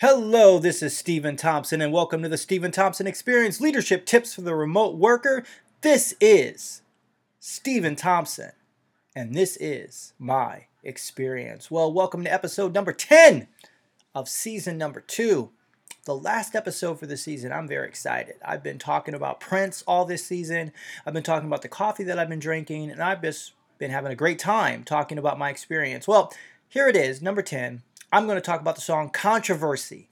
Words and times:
Hello, 0.00 0.58
this 0.58 0.82
is 0.82 0.96
Steven 0.96 1.36
Thompson, 1.36 1.82
and 1.82 1.92
welcome 1.92 2.22
to 2.22 2.28
the 2.30 2.38
Steven 2.38 2.70
Thompson 2.70 3.06
Experience 3.06 3.60
Leadership 3.60 4.06
Tips 4.06 4.32
for 4.32 4.40
the 4.40 4.54
Remote 4.54 4.96
Worker. 4.96 5.44
This 5.82 6.14
is 6.22 6.80
Steven 7.38 7.96
Thompson, 7.96 8.52
and 9.14 9.34
this 9.34 9.58
is 9.58 10.14
my 10.18 10.68
experience. 10.82 11.70
Well, 11.70 11.92
welcome 11.92 12.24
to 12.24 12.32
episode 12.32 12.72
number 12.72 12.94
10 12.94 13.46
of 14.14 14.26
season 14.26 14.78
number 14.78 15.02
two. 15.02 15.50
The 16.06 16.16
last 16.16 16.54
episode 16.54 16.98
for 16.98 17.04
the 17.04 17.18
season, 17.18 17.52
I'm 17.52 17.68
very 17.68 17.86
excited. 17.86 18.36
I've 18.42 18.62
been 18.62 18.78
talking 18.78 19.12
about 19.12 19.38
Prince 19.38 19.84
all 19.86 20.06
this 20.06 20.24
season. 20.24 20.72
I've 21.04 21.12
been 21.12 21.22
talking 21.22 21.46
about 21.46 21.60
the 21.60 21.68
coffee 21.68 22.04
that 22.04 22.18
I've 22.18 22.30
been 22.30 22.38
drinking, 22.38 22.90
and 22.90 23.02
I've 23.02 23.20
just 23.20 23.52
been 23.76 23.90
having 23.90 24.12
a 24.12 24.16
great 24.16 24.38
time 24.38 24.82
talking 24.82 25.18
about 25.18 25.38
my 25.38 25.50
experience. 25.50 26.08
Well, 26.08 26.32
here 26.70 26.88
it 26.88 26.96
is, 26.96 27.20
number 27.20 27.42
10 27.42 27.82
I'm 28.12 28.26
going 28.26 28.36
to 28.36 28.42
talk 28.42 28.60
about 28.60 28.74
the 28.74 28.80
song 28.80 29.10
Controversy. 29.10 30.08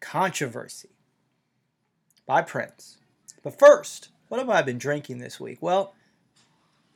Controversy 0.00 0.90
by 2.24 2.40
Prince. 2.40 2.98
But 3.42 3.58
first, 3.58 4.10
what 4.28 4.38
have 4.38 4.48
I 4.48 4.62
been 4.62 4.78
drinking 4.78 5.18
this 5.18 5.40
week? 5.40 5.58
Well, 5.60 5.92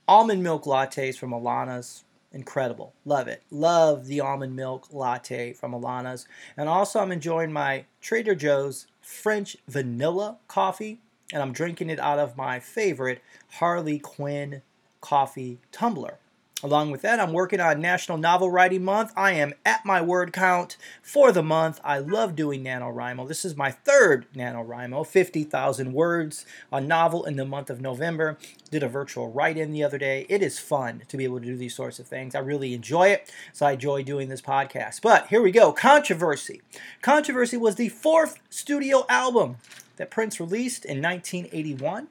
almond 0.07 0.45
milk 0.45 0.65
lattes 0.65 1.19
from 1.19 1.31
Alana's. 1.33 2.05
Incredible. 2.33 2.95
Love 3.05 3.27
it. 3.27 3.43
Love 3.51 4.07
the 4.07 4.21
almond 4.21 4.55
milk 4.55 4.89
latte 4.93 5.53
from 5.53 5.73
Alana's. 5.73 6.29
And 6.57 6.69
also, 6.69 7.01
I'm 7.01 7.13
enjoying 7.13 7.53
my 7.53 7.85
Trader 8.01 8.37
Joe's 8.37 8.87
French 9.01 9.57
vanilla 9.67 10.39
coffee. 10.47 11.01
And 11.33 11.43
I'm 11.43 11.53
drinking 11.53 11.91
it 11.91 11.99
out 11.99 12.21
of 12.21 12.37
my 12.37 12.61
favorite 12.61 13.21
Harley 13.55 13.99
Quinn 13.99 14.63
coffee 15.01 15.59
tumbler. 15.73 16.19
Along 16.63 16.91
with 16.91 17.03
that, 17.03 17.21
I'm 17.21 17.35
working 17.35 17.61
on 17.61 17.83
National 17.83 18.17
Novel 18.17 18.51
Writing 18.51 18.83
Month. 18.83 19.13
I 19.15 19.33
am 19.33 19.53
at 19.67 19.85
my 19.85 20.01
word 20.01 20.33
count 20.33 20.79
for 21.03 21.31
the 21.31 21.43
month. 21.43 21.79
I 21.85 21.99
love 21.99 22.35
doing 22.35 22.65
NaNoWriMo. 22.65 23.29
This 23.29 23.45
is 23.45 23.59
my 23.59 23.71
third 23.71 24.25
NaNoWriMo, 24.35 25.07
50,000 25.07 25.93
words, 25.93 26.47
a 26.73 26.81
novel 26.81 27.27
in 27.27 27.37
the 27.37 27.45
month 27.45 27.69
of 27.69 27.83
November. 27.83 28.39
Did 28.71 28.83
a 28.83 28.89
virtual 28.89 29.31
write 29.31 29.59
in 29.59 29.71
the 29.71 29.85
other 29.85 29.99
day. 29.99 30.25
It 30.31 30.41
is 30.41 30.59
fun 30.59 31.03
to 31.09 31.19
be 31.19 31.25
able 31.25 31.41
to 31.41 31.45
do 31.45 31.59
these 31.59 31.75
sorts 31.75 31.99
of 31.99 32.07
things. 32.07 32.35
I 32.35 32.39
really 32.39 32.73
enjoy 32.73 33.09
it, 33.09 33.31
so 33.53 33.67
I 33.67 33.73
enjoy 33.73 34.03
doing 34.03 34.31
this 34.31 34.41
podcast. 34.41 35.03
But 35.03 35.27
here 35.27 35.43
we 35.43 35.51
go 35.51 35.73
Controversy. 35.73 36.63
Controversy 37.03 37.59
was 37.59 37.75
the 37.75 37.91
fourth 37.91 38.39
studio 38.49 39.05
album 39.11 39.57
that 39.97 40.11
Prince 40.11 40.41
released 40.41 40.87
in 40.87 41.03
1981. 41.03 42.09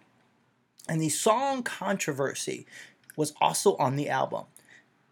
And 0.87 1.01
the 1.01 1.09
song 1.09 1.63
Controversy 1.63 2.67
was 3.15 3.33
also 3.39 3.75
on 3.77 3.95
the 3.95 4.09
album. 4.09 4.45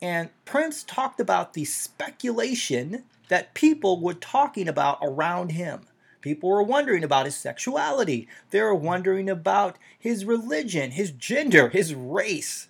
And 0.02 0.30
Prince 0.46 0.84
talked 0.84 1.20
about 1.20 1.54
the 1.54 1.66
speculation 1.66 3.04
that 3.30 3.54
people 3.54 4.02
were 4.02 4.14
talking 4.14 4.68
about 4.68 5.00
around 5.02 5.54
him. 5.54 5.82
People 6.22 6.50
were 6.50 6.64
wondering 6.64 7.04
about 7.04 7.26
his 7.26 7.36
sexuality. 7.36 8.28
They 8.50 8.62
were 8.62 8.76
wondering 8.76 9.30
about 9.30 9.78
his 9.98 10.26
religion, 10.26 10.92
his 10.92 11.12
gender, 11.12 11.70
his 11.70 11.94
race. 11.94 12.68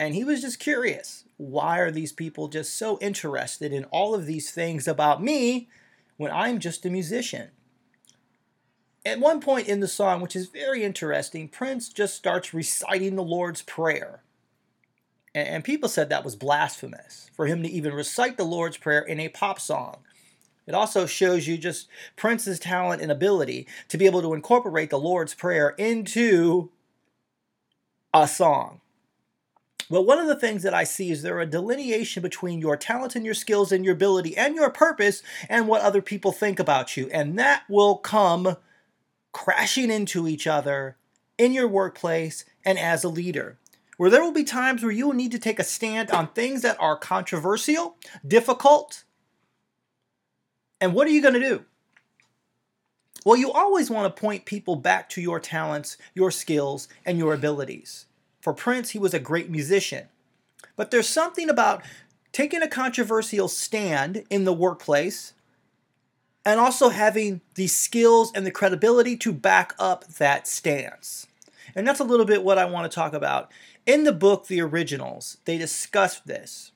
And 0.00 0.14
he 0.14 0.24
was 0.24 0.40
just 0.40 0.58
curious. 0.58 1.24
Why 1.36 1.78
are 1.78 1.90
these 1.90 2.12
people 2.12 2.48
just 2.48 2.76
so 2.76 2.98
interested 3.00 3.72
in 3.72 3.84
all 3.86 4.14
of 4.14 4.26
these 4.26 4.50
things 4.50 4.88
about 4.88 5.22
me 5.22 5.68
when 6.16 6.32
I'm 6.32 6.58
just 6.58 6.86
a 6.86 6.90
musician? 6.90 7.50
At 9.06 9.20
one 9.20 9.40
point 9.40 9.68
in 9.68 9.80
the 9.80 9.88
song, 9.88 10.20
which 10.20 10.36
is 10.36 10.48
very 10.48 10.82
interesting, 10.84 11.48
Prince 11.48 11.88
just 11.88 12.14
starts 12.14 12.52
reciting 12.52 13.16
the 13.16 13.22
Lord's 13.22 13.62
Prayer. 13.62 14.22
And 15.34 15.62
people 15.62 15.88
said 15.88 16.08
that 16.08 16.24
was 16.24 16.36
blasphemous 16.36 17.30
for 17.34 17.46
him 17.46 17.62
to 17.62 17.68
even 17.68 17.92
recite 17.92 18.36
the 18.36 18.44
Lord's 18.44 18.76
Prayer 18.76 19.02
in 19.02 19.20
a 19.20 19.28
pop 19.28 19.60
song. 19.60 19.98
It 20.66 20.74
also 20.74 21.06
shows 21.06 21.46
you 21.46 21.56
just 21.56 21.88
Prince's 22.16 22.58
talent 22.58 23.00
and 23.00 23.10
ability 23.10 23.66
to 23.88 23.98
be 23.98 24.06
able 24.06 24.22
to 24.22 24.34
incorporate 24.34 24.90
the 24.90 24.98
Lord's 24.98 25.34
Prayer 25.34 25.70
into 25.78 26.70
a 28.12 28.26
song. 28.28 28.80
But 29.90 30.02
one 30.02 30.18
of 30.18 30.26
the 30.26 30.36
things 30.36 30.62
that 30.64 30.74
I 30.74 30.84
see 30.84 31.10
is 31.10 31.22
there 31.22 31.40
a 31.40 31.46
delineation 31.46 32.22
between 32.22 32.60
your 32.60 32.76
talent 32.76 33.16
and 33.16 33.24
your 33.24 33.34
skills 33.34 33.72
and 33.72 33.84
your 33.84 33.94
ability 33.94 34.36
and 34.36 34.54
your 34.54 34.70
purpose 34.70 35.22
and 35.48 35.66
what 35.66 35.80
other 35.80 36.02
people 36.02 36.32
think 36.32 36.58
about 36.58 36.96
you. 36.96 37.08
And 37.10 37.38
that 37.38 37.62
will 37.68 37.96
come 37.96 38.56
crashing 39.32 39.90
into 39.90 40.28
each 40.28 40.46
other 40.46 40.96
in 41.38 41.52
your 41.52 41.68
workplace 41.68 42.44
and 42.64 42.78
as 42.78 43.04
a 43.04 43.08
leader 43.08 43.58
where 43.98 44.08
there 44.08 44.22
will 44.22 44.32
be 44.32 44.44
times 44.44 44.82
where 44.82 44.92
you 44.92 45.08
will 45.08 45.14
need 45.14 45.32
to 45.32 45.38
take 45.38 45.58
a 45.58 45.64
stand 45.64 46.10
on 46.12 46.28
things 46.28 46.62
that 46.62 46.80
are 46.80 46.96
controversial, 46.96 47.96
difficult. 48.26 49.04
And 50.80 50.94
what 50.94 51.06
are 51.06 51.10
you 51.10 51.20
going 51.20 51.34
to 51.34 51.40
do? 51.40 51.64
Well, 53.26 53.36
you 53.36 53.50
always 53.52 53.90
want 53.90 54.14
to 54.14 54.20
point 54.20 54.44
people 54.44 54.76
back 54.76 55.08
to 55.10 55.20
your 55.20 55.40
talents, 55.40 55.98
your 56.14 56.30
skills, 56.30 56.88
and 57.04 57.18
your 57.18 57.34
abilities. 57.34 58.06
For 58.40 58.54
Prince, 58.54 58.90
he 58.90 59.00
was 59.00 59.12
a 59.12 59.18
great 59.18 59.50
musician. 59.50 60.06
But 60.76 60.92
there's 60.92 61.08
something 61.08 61.50
about 61.50 61.82
taking 62.30 62.62
a 62.62 62.68
controversial 62.68 63.48
stand 63.48 64.24
in 64.30 64.44
the 64.44 64.52
workplace 64.52 65.34
and 66.44 66.60
also 66.60 66.90
having 66.90 67.40
the 67.56 67.66
skills 67.66 68.30
and 68.32 68.46
the 68.46 68.52
credibility 68.52 69.16
to 69.16 69.32
back 69.32 69.74
up 69.76 70.06
that 70.14 70.46
stance. 70.46 71.26
And 71.74 71.86
that's 71.86 72.00
a 72.00 72.04
little 72.04 72.24
bit 72.24 72.44
what 72.44 72.58
I 72.58 72.64
want 72.64 72.90
to 72.90 72.94
talk 72.94 73.12
about 73.12 73.50
in 73.88 74.04
the 74.04 74.12
book, 74.12 74.46
The 74.46 74.60
Originals, 74.60 75.38
they 75.46 75.56
discuss 75.56 76.20
this. 76.20 76.72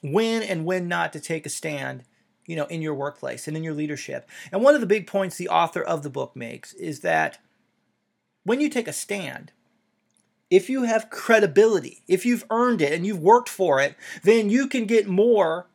When 0.00 0.42
and 0.42 0.64
when 0.64 0.86
not 0.86 1.12
to 1.12 1.20
take 1.20 1.44
a 1.44 1.50
stand 1.50 2.04
you 2.46 2.56
know 2.56 2.66
in 2.66 2.82
your 2.82 2.94
workplace 2.94 3.48
and 3.48 3.56
in 3.56 3.64
your 3.64 3.74
leadership. 3.74 4.28
And 4.52 4.62
one 4.62 4.74
of 4.74 4.80
the 4.80 4.86
big 4.86 5.06
points 5.06 5.36
the 5.36 5.48
author 5.48 5.82
of 5.82 6.02
the 6.02 6.10
book 6.10 6.36
makes 6.36 6.72
is 6.74 7.00
that 7.00 7.38
when 8.44 8.60
you 8.60 8.68
take 8.68 8.88
a 8.88 8.92
stand 8.92 9.52
if 10.50 10.68
you 10.68 10.82
have 10.82 11.10
credibility 11.10 12.02
if 12.06 12.26
you've 12.26 12.44
earned 12.50 12.82
it 12.82 12.92
and 12.92 13.06
you've 13.06 13.22
worked 13.22 13.48
for 13.48 13.80
it 13.80 13.96
then 14.22 14.50
you 14.50 14.68
can 14.68 14.84
get 14.84 15.08
more 15.08 15.66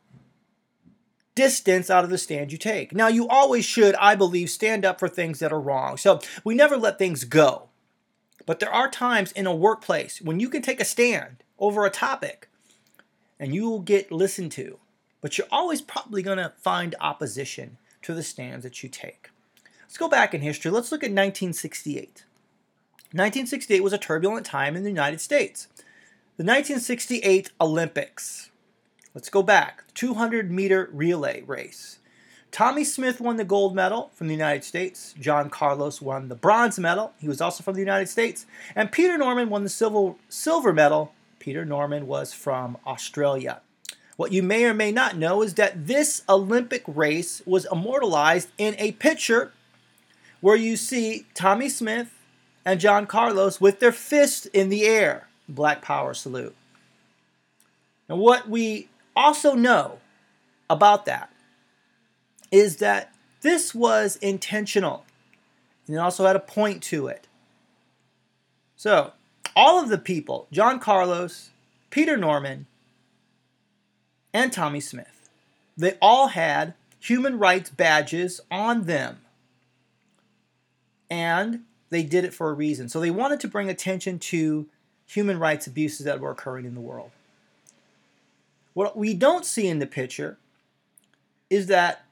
distance 1.34 1.90
out 1.90 2.04
of 2.04 2.10
the 2.10 2.18
stand 2.18 2.52
you 2.52 2.58
take. 2.58 2.94
Now 2.94 3.08
you 3.08 3.26
always 3.26 3.64
should 3.64 3.94
i 3.96 4.14
believe 4.14 4.48
stand 4.48 4.84
up 4.84 5.00
for 5.00 5.08
things 5.08 5.40
that 5.40 5.52
are 5.52 5.60
wrong. 5.60 5.96
So 5.96 6.20
we 6.44 6.54
never 6.54 6.76
let 6.76 6.98
things 6.98 7.24
go 7.24 7.69
but 8.50 8.58
there 8.58 8.74
are 8.74 8.90
times 8.90 9.30
in 9.30 9.46
a 9.46 9.54
workplace 9.54 10.20
when 10.20 10.40
you 10.40 10.48
can 10.48 10.60
take 10.60 10.80
a 10.80 10.84
stand 10.84 11.44
over 11.60 11.86
a 11.86 11.88
topic 11.88 12.48
and 13.38 13.54
you 13.54 13.70
will 13.70 13.78
get 13.78 14.10
listened 14.10 14.50
to, 14.50 14.80
but 15.20 15.38
you're 15.38 15.46
always 15.52 15.80
probably 15.80 16.20
going 16.20 16.38
to 16.38 16.52
find 16.58 16.96
opposition 17.00 17.78
to 18.02 18.12
the 18.12 18.24
stands 18.24 18.64
that 18.64 18.82
you 18.82 18.88
take. 18.88 19.30
Let's 19.82 19.98
go 19.98 20.08
back 20.08 20.34
in 20.34 20.40
history. 20.40 20.72
Let's 20.72 20.90
look 20.90 21.04
at 21.04 21.12
1968. 21.12 22.24
1968 23.12 23.84
was 23.84 23.92
a 23.92 23.98
turbulent 23.98 24.46
time 24.46 24.74
in 24.74 24.82
the 24.82 24.90
United 24.90 25.20
States. 25.20 25.68
The 26.36 26.42
1968 26.42 27.52
Olympics. 27.60 28.50
Let's 29.14 29.28
go 29.28 29.44
back. 29.44 29.84
200 29.94 30.50
meter 30.50 30.90
relay 30.92 31.42
race. 31.42 31.99
Tommie 32.50 32.84
Smith 32.84 33.20
won 33.20 33.36
the 33.36 33.44
gold 33.44 33.74
medal 33.74 34.10
from 34.14 34.26
the 34.26 34.34
United 34.34 34.64
States. 34.64 35.14
John 35.20 35.50
Carlos 35.50 36.02
won 36.02 36.28
the 36.28 36.34
bronze 36.34 36.78
medal. 36.78 37.12
He 37.18 37.28
was 37.28 37.40
also 37.40 37.62
from 37.62 37.74
the 37.74 37.80
United 37.80 38.08
States. 38.08 38.44
And 38.74 38.90
Peter 38.90 39.16
Norman 39.16 39.50
won 39.50 39.62
the 39.62 39.68
silver, 39.68 40.16
silver 40.28 40.72
medal. 40.72 41.12
Peter 41.38 41.64
Norman 41.64 42.06
was 42.06 42.32
from 42.32 42.76
Australia. 42.86 43.60
What 44.16 44.32
you 44.32 44.42
may 44.42 44.64
or 44.64 44.74
may 44.74 44.92
not 44.92 45.16
know 45.16 45.42
is 45.42 45.54
that 45.54 45.86
this 45.86 46.22
Olympic 46.28 46.82
race 46.86 47.40
was 47.46 47.66
immortalized 47.70 48.50
in 48.58 48.74
a 48.78 48.92
picture 48.92 49.52
where 50.40 50.56
you 50.56 50.76
see 50.76 51.26
Tommie 51.34 51.68
Smith 51.68 52.12
and 52.64 52.80
John 52.80 53.06
Carlos 53.06 53.60
with 53.60 53.80
their 53.80 53.92
fists 53.92 54.46
in 54.46 54.68
the 54.68 54.84
air. 54.84 55.28
Black 55.48 55.82
Power 55.82 56.14
salute. 56.14 56.54
And 58.08 58.18
what 58.18 58.48
we 58.48 58.88
also 59.16 59.54
know 59.54 59.98
about 60.68 61.04
that 61.06 61.32
is 62.50 62.76
that 62.76 63.12
this 63.42 63.74
was 63.74 64.16
intentional. 64.16 65.04
And 65.86 65.96
it 65.96 65.98
also 65.98 66.26
had 66.26 66.36
a 66.36 66.40
point 66.40 66.82
to 66.84 67.08
it. 67.08 67.26
So, 68.76 69.12
all 69.56 69.82
of 69.82 69.88
the 69.88 69.98
people, 69.98 70.46
John 70.52 70.78
Carlos, 70.78 71.50
Peter 71.90 72.16
Norman, 72.16 72.66
and 74.32 74.52
Tommie 74.52 74.80
Smith, 74.80 75.28
they 75.76 75.96
all 76.00 76.28
had 76.28 76.74
human 76.98 77.38
rights 77.38 77.70
badges 77.70 78.40
on 78.50 78.84
them. 78.84 79.18
And 81.10 81.64
they 81.88 82.02
did 82.02 82.24
it 82.24 82.32
for 82.32 82.50
a 82.50 82.54
reason. 82.54 82.88
So 82.88 83.00
they 83.00 83.10
wanted 83.10 83.40
to 83.40 83.48
bring 83.48 83.68
attention 83.68 84.18
to 84.20 84.66
human 85.06 85.38
rights 85.38 85.66
abuses 85.66 86.06
that 86.06 86.20
were 86.20 86.30
occurring 86.30 86.66
in 86.66 86.74
the 86.74 86.80
world. 86.80 87.10
What 88.74 88.96
we 88.96 89.14
don't 89.14 89.44
see 89.44 89.66
in 89.66 89.80
the 89.80 89.86
picture 89.86 90.38
is 91.48 91.66
that 91.66 92.04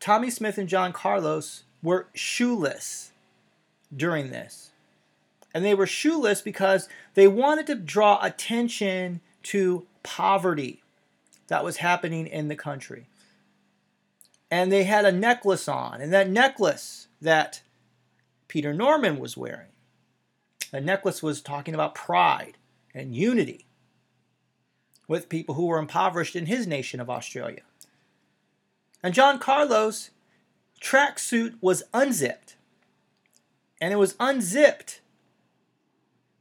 Tommie 0.00 0.30
Smith 0.30 0.58
and 0.58 0.68
John 0.68 0.92
Carlos 0.92 1.64
were 1.82 2.08
shoeless 2.14 3.12
during 3.94 4.30
this. 4.30 4.70
And 5.54 5.64
they 5.64 5.74
were 5.74 5.86
shoeless 5.86 6.40
because 6.42 6.88
they 7.14 7.28
wanted 7.28 7.66
to 7.68 7.74
draw 7.74 8.18
attention 8.22 9.20
to 9.44 9.86
poverty 10.02 10.82
that 11.48 11.64
was 11.64 11.78
happening 11.78 12.26
in 12.26 12.48
the 12.48 12.56
country. 12.56 13.06
and 14.50 14.72
they 14.72 14.84
had 14.84 15.04
a 15.04 15.12
necklace 15.12 15.68
on, 15.68 16.00
and 16.00 16.12
that 16.12 16.28
necklace 16.28 17.06
that 17.22 17.62
Peter 18.48 18.74
Norman 18.74 19.18
was 19.18 19.36
wearing, 19.36 19.68
the 20.72 20.80
necklace 20.80 21.22
was 21.22 21.40
talking 21.40 21.74
about 21.74 21.94
pride 21.94 22.56
and 22.92 23.14
unity 23.14 23.66
with 25.06 25.28
people 25.28 25.54
who 25.54 25.66
were 25.66 25.78
impoverished 25.78 26.34
in 26.36 26.46
his 26.46 26.66
nation 26.66 27.00
of 27.00 27.08
Australia. 27.10 27.62
And 29.02 29.14
John 29.14 29.38
Carlos' 29.38 30.10
tracksuit 30.80 31.54
was 31.60 31.82
unzipped. 31.92 32.56
And 33.80 33.92
it 33.92 33.96
was 33.96 34.14
unzipped 34.20 35.00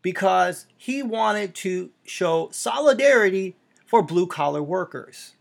because 0.01 0.65
he 0.77 1.01
wanted 1.01 1.56
to 1.56 1.91
show 2.03 2.50
solidarity 2.51 3.56
for 3.85 4.01
blue 4.01 4.27
collar 4.27 4.61
workers. 4.61 5.33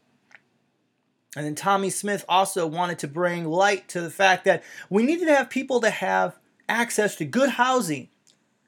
And 1.37 1.45
then 1.45 1.55
Tommie 1.55 1.91
Smith 1.91 2.25
also 2.29 2.67
wanted 2.67 2.99
to 3.01 3.09
bring 3.09 3.45
light 3.45 3.89
to 3.89 4.01
the 4.01 4.11
fact 4.11 4.45
that 4.45 4.65
we 4.89 5.03
needed 5.03 5.27
to 5.27 5.35
have 5.35 5.51
people 5.51 5.81
to 5.81 5.91
have 5.91 6.39
access 6.69 7.15
to 7.17 7.25
good 7.25 7.51
housing 7.51 8.09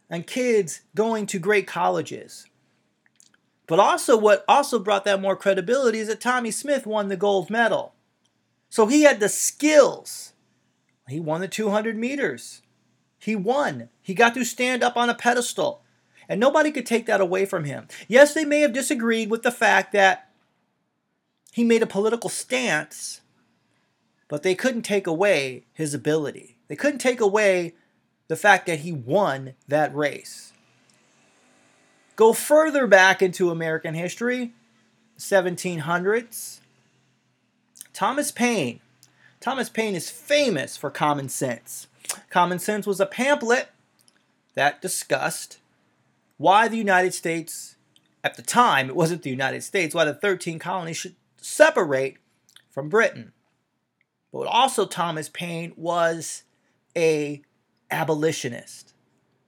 and 0.08 0.26
kids 0.26 0.82
going 0.94 1.26
to 1.26 1.38
great 1.38 1.66
colleges. 1.66 2.46
But 3.66 3.78
also, 3.78 4.16
what 4.16 4.44
also 4.48 4.78
brought 4.78 5.04
that 5.04 5.20
more 5.20 5.36
credibility 5.36 6.00
is 6.00 6.08
that 6.08 6.20
Tommie 6.20 6.50
Smith 6.50 6.86
won 6.86 7.08
the 7.08 7.16
gold 7.16 7.50
medal. 7.50 7.94
So 8.70 8.86
he 8.86 9.02
had 9.02 9.20
the 9.20 9.28
skills. 9.28 10.32
He 11.08 11.20
won 11.20 11.40
the 11.40 11.48
200 11.48 11.98
meters. 11.98 12.62
He 13.18 13.36
won. 13.36 13.90
He 14.00 14.14
got 14.14 14.32
to 14.34 14.44
stand 14.44 14.82
up 14.82 14.96
on 14.96 15.10
a 15.10 15.14
pedestal. 15.14 15.82
And 16.28 16.38
nobody 16.38 16.70
could 16.70 16.86
take 16.86 17.06
that 17.06 17.20
away 17.20 17.44
from 17.44 17.64
him. 17.64 17.88
Yes, 18.06 18.32
they 18.32 18.44
may 18.44 18.60
have 18.60 18.72
disagreed 18.72 19.28
with 19.28 19.42
the 19.42 19.50
fact 19.50 19.92
that 19.92 20.30
he 21.52 21.64
made 21.64 21.82
a 21.82 21.86
political 21.86 22.30
stance, 22.30 23.20
but 24.28 24.44
they 24.44 24.54
couldn't 24.54 24.82
take 24.82 25.08
away 25.08 25.64
his 25.72 25.92
ability. 25.92 26.56
They 26.68 26.76
couldn't 26.76 27.00
take 27.00 27.20
away 27.20 27.74
the 28.28 28.36
fact 28.36 28.66
that 28.66 28.80
he 28.80 28.92
won 28.92 29.54
that 29.66 29.92
race. 29.92 30.52
Go 32.14 32.32
further 32.32 32.86
back 32.86 33.20
into 33.20 33.50
American 33.50 33.94
history, 33.94 34.52
1700s. 35.18 36.59
Thomas 38.00 38.30
Paine. 38.30 38.80
Thomas 39.40 39.68
Paine 39.68 39.94
is 39.94 40.08
famous 40.08 40.74
for 40.74 40.88
Common 40.90 41.28
Sense. 41.28 41.86
Common 42.30 42.58
Sense 42.58 42.86
was 42.86 42.98
a 42.98 43.04
pamphlet 43.04 43.68
that 44.54 44.80
discussed 44.80 45.58
why 46.38 46.66
the 46.66 46.78
United 46.78 47.12
States, 47.12 47.76
at 48.24 48.36
the 48.36 48.42
time, 48.42 48.88
it 48.88 48.96
wasn't 48.96 49.22
the 49.22 49.28
United 49.28 49.62
States, 49.62 49.94
why 49.94 50.06
the 50.06 50.14
13 50.14 50.58
colonies 50.58 50.96
should 50.96 51.14
separate 51.36 52.16
from 52.70 52.88
Britain. 52.88 53.32
But 54.32 54.46
also, 54.46 54.86
Thomas 54.86 55.28
Paine 55.28 55.74
was 55.76 56.44
a 56.96 57.42
abolitionist. 57.90 58.94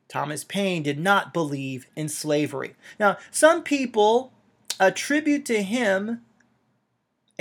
Thomas 0.08 0.44
Paine 0.44 0.82
did 0.82 0.98
not 0.98 1.32
believe 1.32 1.86
in 1.96 2.10
slavery. 2.10 2.74
Now, 3.00 3.16
some 3.30 3.62
people 3.62 4.30
attribute 4.78 5.46
to 5.46 5.62
him 5.62 6.20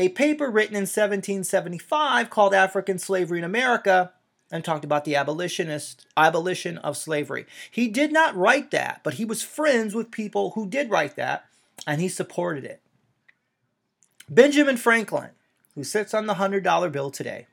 a 0.02 0.10
paper 0.10 0.50
written 0.50 0.76
in 0.76 0.82
1775 0.82 2.32
called 2.32 2.56
African 2.56 2.98
Slavery 2.98 3.38
in 3.38 3.44
America 3.44 4.12
and 4.52 4.66
talked 4.66 4.84
about 4.84 5.06
the 5.06 5.16
abolitionist 5.16 6.08
abolition 6.18 6.80
of 6.80 6.98
slavery. 6.98 7.46
He 7.70 7.88
did 7.88 8.12
not 8.12 8.36
write 8.36 8.72
that, 8.72 9.02
but 9.04 9.14
he 9.14 9.26
was 9.26 9.44
friends 9.44 9.94
with 9.94 10.10
people 10.10 10.52
who 10.52 10.68
did 10.68 10.90
write 10.90 11.16
that, 11.18 11.46
and 11.86 12.02
he 12.02 12.10
supported 12.10 12.64
it. 12.64 12.82
Benjamin 14.28 14.76
Franklin, 14.76 15.30
who 15.76 15.84
sits 15.84 16.16
on 16.16 16.26
the 16.26 16.34
$100 16.34 16.92
bill 16.92 17.12
today, 17.12 17.46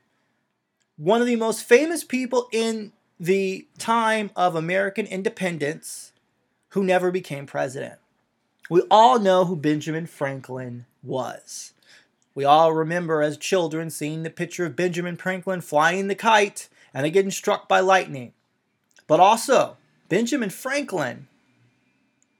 one 0.97 1.21
of 1.21 1.27
the 1.27 1.35
most 1.35 1.63
famous 1.63 2.03
people 2.03 2.49
in 2.51 2.93
the 3.19 3.67
time 3.77 4.31
of 4.35 4.55
American 4.55 5.05
independence 5.05 6.13
who 6.69 6.83
never 6.83 7.11
became 7.11 7.45
president. 7.45 7.99
We 8.71 8.81
all 8.89 9.19
know 9.19 9.45
who 9.45 9.55
Benjamin 9.55 10.07
Franklin 10.07 10.87
was. 11.03 11.73
We 12.35 12.45
all 12.45 12.73
remember 12.73 13.21
as 13.21 13.37
children 13.37 13.89
seeing 13.89 14.23
the 14.23 14.29
picture 14.29 14.65
of 14.65 14.75
Benjamin 14.75 15.17
Franklin 15.17 15.61
flying 15.61 16.07
the 16.07 16.15
kite 16.15 16.69
and 16.93 17.11
getting 17.11 17.31
struck 17.31 17.67
by 17.67 17.79
lightning. 17.79 18.33
But 19.07 19.19
also, 19.19 19.77
Benjamin 20.07 20.49
Franklin 20.49 21.27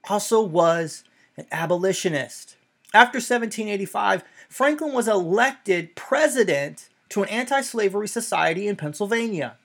also 0.08 0.42
was 0.42 1.04
an 1.36 1.46
abolitionist. 1.50 2.56
After 2.92 3.16
1785, 3.16 4.24
Franklin 4.48 4.92
was 4.92 5.08
elected 5.08 5.94
president 5.94 6.88
to 7.10 7.22
an 7.22 7.28
anti 7.28 7.60
slavery 7.60 8.08
society 8.08 8.66
in 8.66 8.76
Pennsylvania. 8.76 9.56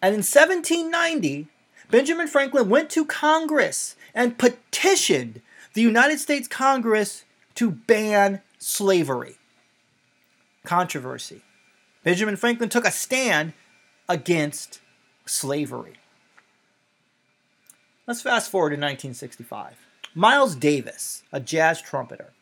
And 0.00 0.14
in 0.14 0.18
1790, 0.20 1.48
Benjamin 1.90 2.26
Franklin 2.26 2.68
went 2.68 2.90
to 2.90 3.04
Congress 3.04 3.96
and 4.14 4.38
petitioned 4.38 5.40
the 5.74 5.82
United 5.82 6.18
States 6.18 6.48
Congress 6.48 7.24
to 7.56 7.70
ban 7.70 8.42
slavery. 8.58 9.36
Controversy. 10.64 11.42
Benjamin 12.04 12.36
Franklin 12.36 12.68
took 12.68 12.86
a 12.86 12.90
stand 12.90 13.52
against 14.08 14.80
slavery. 15.26 15.94
Let's 18.06 18.22
fast 18.22 18.50
forward 18.50 18.70
to 18.70 18.74
1965. 18.74 19.76
Miles 20.14 20.54
Davis, 20.54 21.22
a 21.32 21.40
jazz 21.40 21.80
trumpeter, 21.80 22.32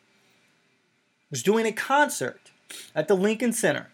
was 1.29 1.43
doing 1.43 1.65
a 1.65 1.71
concert 1.71 2.51
at 2.93 3.07
the 3.07 3.15
Lincoln 3.15 3.53
Center. 3.53 3.89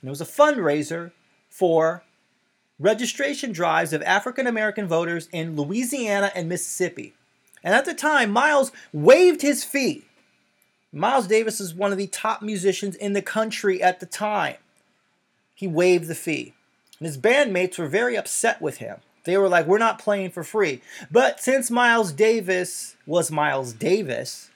And 0.00 0.08
it 0.08 0.10
was 0.10 0.20
a 0.20 0.24
fundraiser 0.24 1.12
for 1.48 2.02
registration 2.78 3.52
drives 3.52 3.92
of 3.92 4.02
African 4.02 4.46
American 4.46 4.88
voters 4.88 5.28
in 5.32 5.56
Louisiana 5.56 6.32
and 6.34 6.48
Mississippi. 6.48 7.14
And 7.62 7.74
at 7.74 7.84
the 7.84 7.94
time, 7.94 8.30
Miles 8.30 8.72
waived 8.92 9.42
his 9.42 9.64
fee. 9.64 10.04
Miles 10.94 11.26
Davis 11.26 11.60
is 11.60 11.74
one 11.74 11.90
of 11.90 11.98
the 11.98 12.06
top 12.06 12.40
musicians 12.40 12.94
in 12.94 13.14
the 13.14 13.22
country 13.22 13.82
at 13.82 13.98
the 13.98 14.06
time 14.06 14.56
he 15.54 15.66
waived 15.66 16.06
the 16.06 16.14
fee. 16.14 16.54
And 16.98 17.06
his 17.06 17.18
bandmates 17.18 17.78
were 17.78 17.88
very 17.88 18.16
upset 18.16 18.62
with 18.62 18.78
him. 18.78 18.98
They 19.24 19.36
were 19.36 19.48
like, 19.48 19.66
We're 19.66 19.78
not 19.78 19.98
playing 19.98 20.30
for 20.30 20.44
free. 20.44 20.82
But 21.10 21.40
since 21.40 21.70
Miles 21.70 22.12
Davis 22.12 22.94
was 23.06 23.30
Miles 23.30 23.72
Davis, 23.72 24.50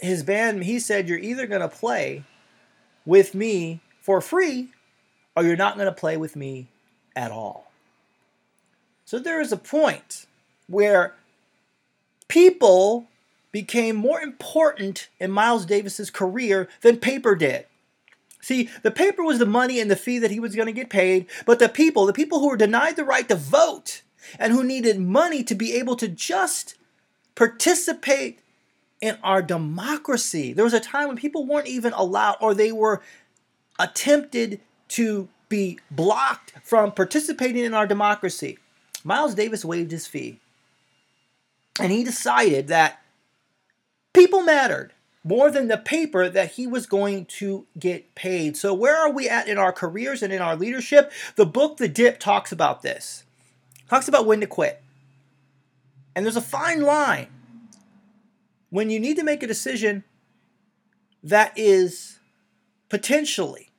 his 0.00 0.22
band, 0.22 0.64
he 0.64 0.78
said, 0.78 1.08
You're 1.08 1.18
either 1.18 1.46
going 1.46 1.60
to 1.60 1.68
play 1.68 2.24
with 3.04 3.34
me 3.34 3.80
for 4.00 4.20
free 4.20 4.68
or 5.36 5.44
you're 5.44 5.56
not 5.56 5.76
going 5.76 5.86
to 5.86 5.92
play 5.92 6.16
with 6.16 6.36
me 6.36 6.68
at 7.14 7.30
all. 7.30 7.70
So 9.04 9.18
there 9.18 9.40
is 9.40 9.52
a 9.52 9.56
point 9.56 10.26
where 10.68 11.14
people 12.28 13.08
became 13.52 13.94
more 13.94 14.20
important 14.20 15.08
in 15.20 15.30
Miles 15.30 15.66
Davis's 15.66 16.10
career 16.10 16.68
than 16.80 16.96
paper 16.96 17.34
did. 17.34 17.66
See, 18.40 18.70
the 18.82 18.90
paper 18.90 19.22
was 19.22 19.38
the 19.38 19.46
money 19.46 19.78
and 19.78 19.90
the 19.90 19.96
fee 19.96 20.18
that 20.18 20.32
he 20.32 20.40
was 20.40 20.56
going 20.56 20.66
to 20.66 20.72
get 20.72 20.90
paid, 20.90 21.26
but 21.46 21.60
the 21.60 21.68
people, 21.68 22.06
the 22.06 22.12
people 22.12 22.40
who 22.40 22.48
were 22.48 22.56
denied 22.56 22.96
the 22.96 23.04
right 23.04 23.28
to 23.28 23.36
vote 23.36 24.02
and 24.38 24.52
who 24.52 24.64
needed 24.64 24.98
money 24.98 25.44
to 25.44 25.54
be 25.54 25.74
able 25.74 25.94
to 25.96 26.08
just 26.08 26.74
participate 27.34 28.40
in 29.00 29.18
our 29.22 29.42
democracy. 29.42 30.52
There 30.52 30.64
was 30.64 30.74
a 30.74 30.80
time 30.80 31.08
when 31.08 31.16
people 31.16 31.46
weren't 31.46 31.68
even 31.68 31.92
allowed 31.92 32.36
or 32.40 32.54
they 32.54 32.72
were 32.72 33.02
attempted 33.78 34.60
to 34.88 35.28
be 35.48 35.78
blocked 35.90 36.54
from 36.62 36.92
participating 36.92 37.64
in 37.64 37.74
our 37.74 37.86
democracy. 37.86 38.58
Miles 39.04 39.34
Davis 39.34 39.64
waived 39.64 39.90
his 39.90 40.06
fee. 40.06 40.40
And 41.80 41.90
he 41.90 42.04
decided 42.04 42.68
that 42.68 43.01
people 44.12 44.42
mattered 44.42 44.92
more 45.24 45.50
than 45.50 45.68
the 45.68 45.78
paper 45.78 46.28
that 46.28 46.52
he 46.52 46.66
was 46.66 46.86
going 46.86 47.24
to 47.26 47.66
get 47.78 48.14
paid. 48.14 48.56
So, 48.56 48.74
where 48.74 48.96
are 48.96 49.10
we 49.10 49.28
at 49.28 49.48
in 49.48 49.58
our 49.58 49.72
careers 49.72 50.22
and 50.22 50.32
in 50.32 50.42
our 50.42 50.56
leadership? 50.56 51.12
The 51.36 51.46
book, 51.46 51.76
The 51.76 51.88
Dip, 51.88 52.18
talks 52.18 52.52
about 52.52 52.82
this, 52.82 53.24
talks 53.88 54.08
about 54.08 54.26
when 54.26 54.40
to 54.40 54.46
quit. 54.46 54.82
And 56.14 56.26
there's 56.26 56.36
a 56.36 56.42
fine 56.42 56.82
line 56.82 57.28
when 58.70 58.90
you 58.90 59.00
need 59.00 59.16
to 59.16 59.24
make 59.24 59.42
a 59.42 59.46
decision 59.46 60.04
that 61.22 61.52
is 61.56 62.18
potentially 62.88 63.70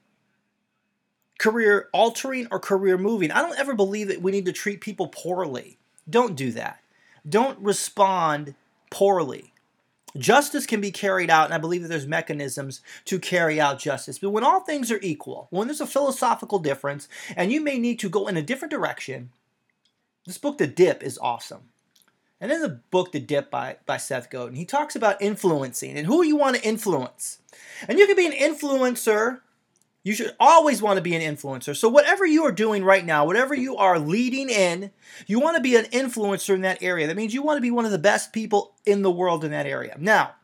career 1.37 1.89
altering 1.93 2.47
or 2.51 2.59
career 2.59 2.97
moving. 2.97 3.31
I 3.31 3.41
don't 3.41 3.59
ever 3.59 3.75
believe 3.75 4.07
that 4.07 4.21
we 4.21 4.31
need 4.31 4.45
to 4.45 4.53
treat 4.53 4.81
people 4.81 5.07
poorly. 5.07 5.77
Don't 6.09 6.35
do 6.35 6.51
that. 6.53 6.79
Don't 7.27 7.59
respond 7.59 8.55
poorly. 8.89 9.52
Justice 10.17 10.65
can 10.65 10.79
be 10.79 10.91
carried 10.91 11.29
out, 11.29 11.45
and 11.45 11.53
I 11.53 11.57
believe 11.57 11.81
that 11.81 11.87
there's 11.87 12.05
mechanisms 12.05 12.81
to 13.05 13.19
carry 13.19 13.59
out 13.59 13.79
justice. 13.79 14.19
But 14.19 14.29
when 14.29 14.43
all 14.43 14.59
things 14.59 14.91
are 14.91 14.99
equal, 15.01 15.47
when 15.49 15.67
there's 15.67 15.81
a 15.81 15.87
philosophical 15.87 16.59
difference, 16.59 17.07
and 17.35 17.51
you 17.51 17.61
may 17.61 17.79
need 17.79 17.99
to 17.99 18.09
go 18.09 18.27
in 18.27 18.37
a 18.37 18.43
different 18.43 18.71
direction, 18.71 19.31
this 20.25 20.37
book, 20.37 20.57
The 20.57 20.67
Dip, 20.67 21.03
is 21.03 21.17
awesome. 21.17 21.69
And 22.39 22.51
in 22.51 22.61
the 22.61 22.81
book 22.91 23.11
The 23.11 23.19
Dip 23.19 23.49
by, 23.49 23.77
by 23.85 23.97
Seth 23.97 24.29
Godin, 24.29 24.55
he 24.55 24.65
talks 24.65 24.95
about 24.95 25.21
influencing 25.21 25.97
and 25.97 26.05
who 26.05 26.23
you 26.23 26.35
want 26.35 26.57
to 26.57 26.67
influence. 26.67 27.39
And 27.87 27.97
you 27.97 28.05
can 28.05 28.15
be 28.15 28.27
an 28.27 28.33
influencer. 28.33 29.39
You 30.03 30.13
should 30.13 30.35
always 30.37 30.81
want 30.81 30.97
to 30.97 31.01
be 31.01 31.15
an 31.15 31.21
influencer. 31.21 31.75
So, 31.75 31.87
whatever 31.87 32.25
you 32.25 32.43
are 32.43 32.51
doing 32.51 32.83
right 32.83 33.05
now, 33.05 33.25
whatever 33.25 33.55
you 33.55 33.77
are 33.77 33.97
leading 33.97 34.49
in, 34.49 34.91
you 35.27 35.39
want 35.39 35.55
to 35.55 35.61
be 35.61 35.77
an 35.77 35.85
influencer 35.85 36.53
in 36.53 36.61
that 36.61 36.83
area. 36.83 37.07
That 37.07 37.15
means 37.15 37.33
you 37.33 37.41
want 37.41 37.57
to 37.57 37.61
be 37.61 37.71
one 37.71 37.85
of 37.85 37.91
the 37.91 37.97
best 37.97 38.33
people 38.33 38.73
in 38.85 39.01
the 39.01 39.11
world 39.11 39.45
in 39.45 39.51
that 39.51 39.65
area. 39.65 39.95
Now, 39.97 40.35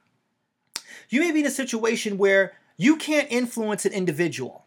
you 1.09 1.19
may 1.19 1.31
be 1.31 1.41
in 1.41 1.45
a 1.45 1.51
situation 1.51 2.17
where 2.17 2.53
you 2.77 2.95
can't 2.95 3.27
influence 3.29 3.85
an 3.85 3.91
individual. 3.91 4.65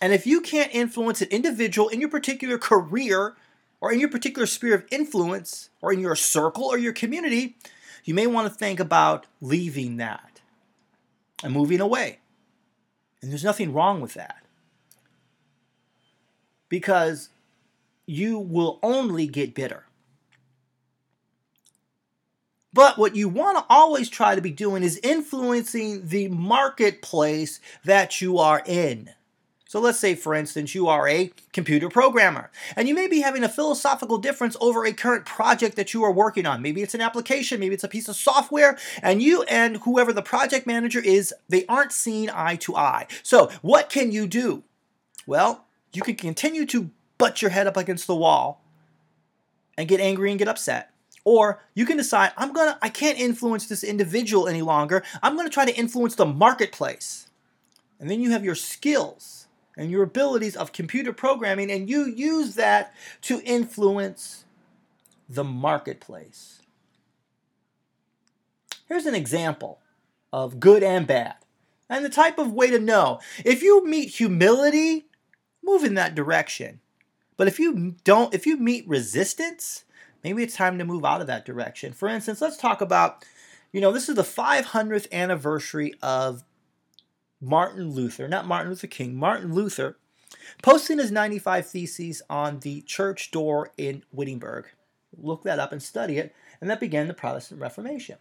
And 0.00 0.12
if 0.12 0.26
you 0.26 0.40
can't 0.40 0.74
influence 0.74 1.20
an 1.20 1.28
individual 1.28 1.88
in 1.88 2.00
your 2.00 2.10
particular 2.10 2.56
career 2.56 3.36
or 3.80 3.92
in 3.92 4.00
your 4.00 4.08
particular 4.08 4.46
sphere 4.46 4.74
of 4.74 4.84
influence 4.90 5.68
or 5.82 5.92
in 5.92 6.00
your 6.00 6.16
circle 6.16 6.64
or 6.64 6.78
your 6.78 6.94
community, 6.94 7.56
you 8.04 8.14
may 8.14 8.26
want 8.26 8.48
to 8.48 8.54
think 8.54 8.80
about 8.80 9.26
leaving 9.42 9.98
that 9.98 10.40
and 11.42 11.52
moving 11.52 11.80
away. 11.80 12.20
And 13.24 13.32
there's 13.32 13.42
nothing 13.42 13.72
wrong 13.72 14.02
with 14.02 14.12
that. 14.14 14.44
Because 16.68 17.30
you 18.04 18.38
will 18.38 18.78
only 18.82 19.26
get 19.26 19.54
bitter. 19.54 19.84
But 22.74 22.98
what 22.98 23.16
you 23.16 23.30
want 23.30 23.56
to 23.56 23.64
always 23.70 24.10
try 24.10 24.34
to 24.34 24.42
be 24.42 24.50
doing 24.50 24.82
is 24.82 25.00
influencing 25.02 26.06
the 26.08 26.28
marketplace 26.28 27.60
that 27.86 28.20
you 28.20 28.36
are 28.36 28.62
in. 28.66 29.08
So 29.66 29.80
let's 29.80 29.98
say, 29.98 30.14
for 30.14 30.34
instance, 30.34 30.74
you 30.74 30.88
are 30.88 31.08
a 31.08 31.32
computer 31.52 31.88
programmer 31.88 32.50
and 32.76 32.86
you 32.86 32.94
may 32.94 33.08
be 33.08 33.22
having 33.22 33.42
a 33.42 33.48
philosophical 33.48 34.18
difference 34.18 34.56
over 34.60 34.84
a 34.84 34.92
current 34.92 35.24
project 35.24 35.76
that 35.76 35.94
you 35.94 36.04
are 36.04 36.12
working 36.12 36.46
on. 36.46 36.62
Maybe 36.62 36.82
it's 36.82 36.94
an 36.94 37.00
application, 37.00 37.60
maybe 37.60 37.74
it's 37.74 37.84
a 37.84 37.88
piece 37.88 38.08
of 38.08 38.16
software, 38.16 38.78
and 39.02 39.22
you 39.22 39.42
and 39.44 39.78
whoever 39.78 40.12
the 40.12 40.22
project 40.22 40.66
manager 40.66 41.00
is, 41.00 41.32
they 41.48 41.64
aren't 41.66 41.92
seeing 41.92 42.30
eye 42.30 42.56
to 42.56 42.76
eye. 42.76 43.06
So, 43.22 43.50
what 43.62 43.88
can 43.88 44.12
you 44.12 44.26
do? 44.26 44.64
Well, 45.26 45.64
you 45.92 46.02
can 46.02 46.16
continue 46.16 46.66
to 46.66 46.90
butt 47.16 47.40
your 47.40 47.50
head 47.50 47.66
up 47.66 47.76
against 47.76 48.06
the 48.06 48.14
wall 48.14 48.62
and 49.78 49.88
get 49.88 50.00
angry 50.00 50.30
and 50.30 50.38
get 50.38 50.48
upset. 50.48 50.90
Or 51.24 51.62
you 51.74 51.86
can 51.86 51.96
decide, 51.96 52.32
I'm 52.36 52.52
gonna, 52.52 52.78
I 52.82 52.90
can't 52.90 53.18
influence 53.18 53.66
this 53.66 53.82
individual 53.82 54.46
any 54.46 54.60
longer. 54.60 55.02
I'm 55.22 55.36
gonna 55.36 55.48
try 55.48 55.64
to 55.64 55.74
influence 55.74 56.14
the 56.14 56.26
marketplace. 56.26 57.30
And 57.98 58.10
then 58.10 58.20
you 58.20 58.32
have 58.32 58.44
your 58.44 58.54
skills 58.54 59.43
and 59.76 59.90
your 59.90 60.02
abilities 60.02 60.56
of 60.56 60.72
computer 60.72 61.12
programming, 61.12 61.70
and 61.70 61.88
you 61.88 62.06
use 62.06 62.54
that 62.54 62.94
to 63.22 63.40
influence 63.44 64.44
the 65.28 65.44
marketplace. 65.44 66.60
Here's 68.86 69.06
an 69.06 69.14
example 69.14 69.80
of 70.32 70.60
good 70.60 70.82
and 70.82 71.06
bad, 71.06 71.36
and 71.88 72.04
the 72.04 72.10
type 72.10 72.38
of 72.38 72.52
way 72.52 72.70
to 72.70 72.78
know. 72.78 73.20
If 73.44 73.62
you 73.62 73.86
meet 73.86 74.10
humility, 74.10 75.06
move 75.62 75.84
in 75.84 75.94
that 75.94 76.14
direction. 76.14 76.80
But 77.36 77.48
if 77.48 77.58
you 77.58 77.96
don't, 78.04 78.34
if 78.34 78.46
you 78.46 78.56
meet 78.56 78.86
resistance, 78.86 79.84
maybe 80.22 80.42
it's 80.42 80.54
time 80.54 80.78
to 80.78 80.84
move 80.84 81.04
out 81.04 81.20
of 81.20 81.26
that 81.26 81.44
direction. 81.44 81.92
For 81.92 82.08
instance, 82.08 82.40
let's 82.40 82.56
talk 82.56 82.80
about, 82.80 83.24
you 83.72 83.80
know, 83.80 83.90
this 83.90 84.08
is 84.08 84.14
the 84.14 84.22
500th 84.22 85.10
anniversary 85.10 85.94
of 86.02 86.44
Martin 87.40 87.90
Luther, 87.90 88.28
not 88.28 88.46
Martin 88.46 88.70
Luther 88.70 88.86
King, 88.86 89.14
Martin 89.14 89.54
Luther, 89.54 89.96
posting 90.62 90.98
his 90.98 91.10
95 91.10 91.66
Theses 91.66 92.22
on 92.28 92.60
the 92.60 92.82
church 92.82 93.30
door 93.30 93.70
in 93.76 94.02
Wittenberg. 94.12 94.66
Look 95.16 95.42
that 95.44 95.58
up 95.58 95.72
and 95.72 95.82
study 95.82 96.18
it, 96.18 96.34
and 96.60 96.70
that 96.70 96.80
began 96.80 97.08
the 97.08 97.14
Protestant 97.14 97.60
Reformation. 97.60 98.16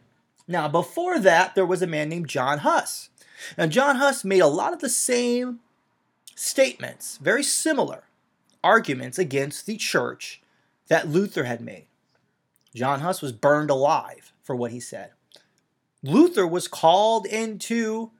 Now, 0.47 0.67
before 0.67 1.19
that, 1.19 1.55
there 1.55 1.65
was 1.65 1.81
a 1.81 1.87
man 1.87 2.09
named 2.09 2.27
John 2.27 2.59
Huss. 2.59 3.09
Now, 3.57 3.65
John 3.65 3.95
Huss 3.95 4.23
made 4.23 4.41
a 4.41 4.47
lot 4.47 4.73
of 4.73 4.79
the 4.79 4.89
same 4.89 5.59
statements, 6.35 7.17
very 7.17 7.43
similar 7.43 8.03
arguments 8.63 9.17
against 9.17 9.65
the 9.65 9.77
church 9.77 10.41
that 10.87 11.07
Luther 11.07 11.43
had 11.43 11.61
made. 11.61 11.87
John 12.75 13.01
Huss 13.01 13.21
was 13.21 13.31
burned 13.31 13.69
alive 13.69 14.31
for 14.41 14.55
what 14.55 14.71
he 14.71 14.79
said. 14.79 15.11
Luther 16.01 16.45
was 16.45 16.67
called 16.67 17.25
into 17.25 18.11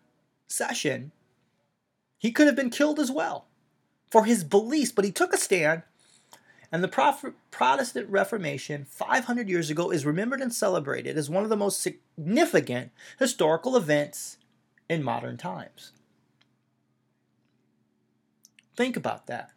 session. 0.47 1.11
He 2.17 2.31
could 2.31 2.47
have 2.47 2.55
been 2.55 2.69
killed 2.69 2.99
as 2.99 3.11
well 3.11 3.47
for 4.09 4.25
his 4.25 4.43
beliefs, 4.43 4.91
but 4.91 5.05
he 5.05 5.11
took 5.11 5.33
a 5.33 5.37
stand. 5.37 5.83
And 6.71 6.83
the 6.83 7.35
Protestant 7.51 8.09
Reformation 8.09 8.85
500 8.85 9.47
years 9.47 9.69
ago 9.69 9.91
is 9.91 10.05
remembered 10.05 10.41
and 10.41 10.53
celebrated 10.53 11.17
as 11.17 11.29
one 11.29 11.43
of 11.43 11.49
the 11.49 11.55
most 11.55 11.81
significant 11.81 12.91
historical 13.19 13.77
events 13.77 14.37
in 14.89 15.03
modern 15.03 15.37
times. 15.37 15.91
Think 18.75 18.97
about 18.97 19.27
that. 19.27 19.51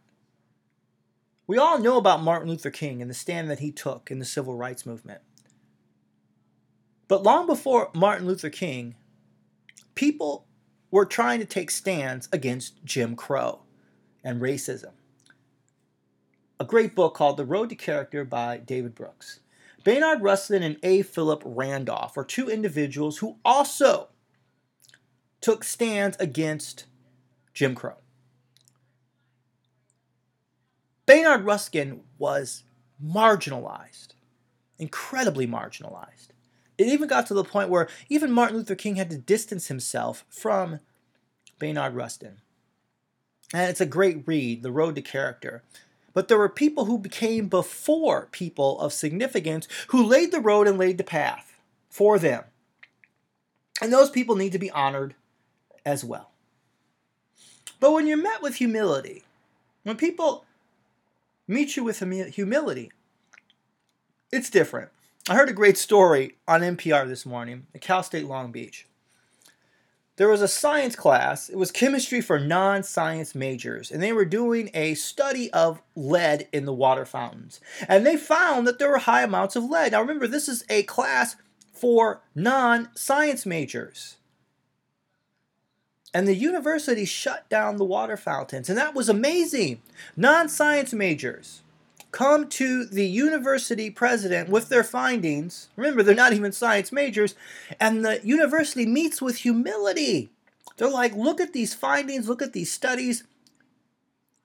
We 1.47 1.59
all 1.59 1.78
know 1.78 1.97
about 1.97 2.23
Martin 2.23 2.49
Luther 2.49 2.71
King 2.71 3.00
and 3.00 3.11
the 3.11 3.14
stand 3.14 3.49
that 3.50 3.61
he 3.61 3.71
took 3.71 4.11
in 4.11 4.19
the 4.19 4.25
civil 4.25 4.57
rights 4.57 4.85
movement. 4.85 5.21
But 7.09 7.23
long 7.23 7.47
before 7.47 7.90
Martin 7.95 8.26
Luther 8.26 8.50
King, 8.50 8.97
people 9.95 10.45
were 10.90 11.05
trying 11.05 11.40
to 11.40 11.47
take 11.47 11.71
stands 11.71 12.28
against 12.33 12.85
Jim 12.85 13.16
Crow 13.16 13.61
and 14.23 14.40
racism. 14.40 14.93
A 16.59 16.64
great 16.64 16.95
book 16.95 17.14
called 17.14 17.37
The 17.37 17.45
Road 17.45 17.69
to 17.69 17.75
Character 17.75 18.25
by 18.25 18.59
David 18.59 18.95
Brooks. 18.95 19.40
Bayard 19.85 20.23
Rustin 20.23 20.62
and 20.62 20.78
A. 20.83 21.02
Philip 21.02 21.43
Randolph 21.45 22.16
are 22.16 22.25
two 22.25 22.49
individuals 22.49 23.19
who 23.19 23.37
also 23.45 24.09
took 25.40 25.62
stands 25.62 26.16
against 26.19 26.87
Jim 27.55 27.75
Crow. 27.75 27.99
Bayard 31.05 31.45
Rustin 31.45 32.00
was 32.19 32.64
marginalized, 33.05 34.09
incredibly 34.78 35.47
marginalized. 35.47 36.31
It 36.78 36.88
even 36.88 37.09
got 37.09 37.26
to 37.26 37.35
the 37.35 37.45
point 37.45 37.71
where 37.71 37.88
even 38.09 38.30
Martin 38.30 38.59
Luther 38.59 38.75
King 38.75 38.97
had 38.97 39.11
to 39.11 39.18
distance 39.18 39.68
himself 39.68 40.25
from 40.28 40.80
Bayard 41.59 41.95
Rustin. 41.95 42.38
And 43.54 43.71
it's 43.71 43.80
a 43.80 43.87
great 43.87 44.26
read, 44.26 44.62
The 44.62 44.73
Road 44.73 44.97
to 44.97 45.02
Character. 45.02 45.62
But 46.12 46.28
there 46.28 46.38
were 46.38 46.49
people 46.49 46.87
who 46.87 46.99
became 46.99 47.49
before 47.49 48.28
people 48.33 48.80
of 48.80 48.92
significance 48.92 49.68
who 49.88 50.02
laid 50.02 50.33
the 50.33 50.40
road 50.40 50.66
and 50.66 50.78
laid 50.78 50.99
the 50.99 51.04
path 51.04 51.59
for 51.88 52.18
them. 52.18 52.45
And 53.80 53.92
those 53.92 54.11
people 54.11 54.37
need 54.37 54.52
to 54.52 54.59
be 54.59 54.71
honored 54.71 55.14
as 55.85 56.04
well. 56.04 56.30
But 57.78 57.92
when 57.92 58.06
you're 58.06 58.16
met 58.16 58.42
with 58.42 58.56
humility, 58.56 59.25
when 59.83 59.97
people 59.97 60.47
meet 61.47 61.76
you 61.76 61.85
with 61.85 62.00
humility. 62.35 62.92
It's 64.33 64.50
different. 64.50 64.90
I 65.28 65.35
heard 65.35 65.49
a 65.49 65.54
great 65.54 65.76
story 65.76 66.37
on 66.47 66.61
NPR 66.61 67.09
this 67.09 67.26
morning 67.26 67.66
at 67.75 67.80
Cal 67.80 68.04
State 68.04 68.26
Long 68.26 68.52
Beach. 68.52 68.87
There 70.14 70.28
was 70.28 70.40
a 70.40 70.47
science 70.47 70.95
class, 70.95 71.49
it 71.49 71.56
was 71.56 71.73
chemistry 71.73 72.21
for 72.21 72.38
non 72.38 72.85
science 72.85 73.35
majors, 73.35 73.90
and 73.90 74.00
they 74.00 74.12
were 74.12 74.25
doing 74.25 74.71
a 74.73 74.95
study 74.95 75.52
of 75.52 75.83
lead 75.97 76.47
in 76.52 76.64
the 76.64 76.73
water 76.73 77.04
fountains. 77.04 77.61
And 77.88 78.06
they 78.06 78.16
found 78.16 78.68
that 78.68 78.78
there 78.78 78.88
were 78.88 78.99
high 78.99 79.25
amounts 79.25 79.56
of 79.56 79.64
lead. 79.64 79.92
Now 79.92 80.00
remember, 80.00 80.28
this 80.28 80.49
is 80.49 80.64
a 80.71 80.85
class 80.85 81.35
for 81.73 82.23
non 82.37 82.88
science 82.95 83.45
majors 83.45 84.16
and 86.14 86.28
the 86.28 86.35
university 86.35 87.04
shut 87.04 87.49
down 87.50 87.76
the 87.76 87.85
water 87.85 88.16
fountains. 88.16 88.71
And 88.71 88.78
that 88.78 88.95
was 88.95 89.09
amazing. 89.09 89.83
Non 90.16 90.49
science 90.49 90.95
majors 90.95 91.62
come 92.16 92.49
to 92.49 92.87
the 92.87 93.06
university 93.06 93.90
president 93.90 94.49
with 94.49 94.70
their 94.70 94.82
findings. 94.82 95.68
Remember, 95.76 96.02
they're 96.02 96.14
not 96.14 96.32
even 96.32 96.50
science 96.50 96.90
majors. 96.90 97.35
And 97.78 98.02
the 98.02 98.20
university 98.25 98.87
meets 98.87 99.20
with 99.20 99.37
humility. 99.37 100.30
They're 100.78 100.88
like, 100.88 101.14
look 101.14 101.42
at 101.42 101.52
these 101.52 101.75
findings, 101.75 102.26
look 102.26 102.40
at 102.40 102.54
these 102.54 102.73
studies. 102.73 103.25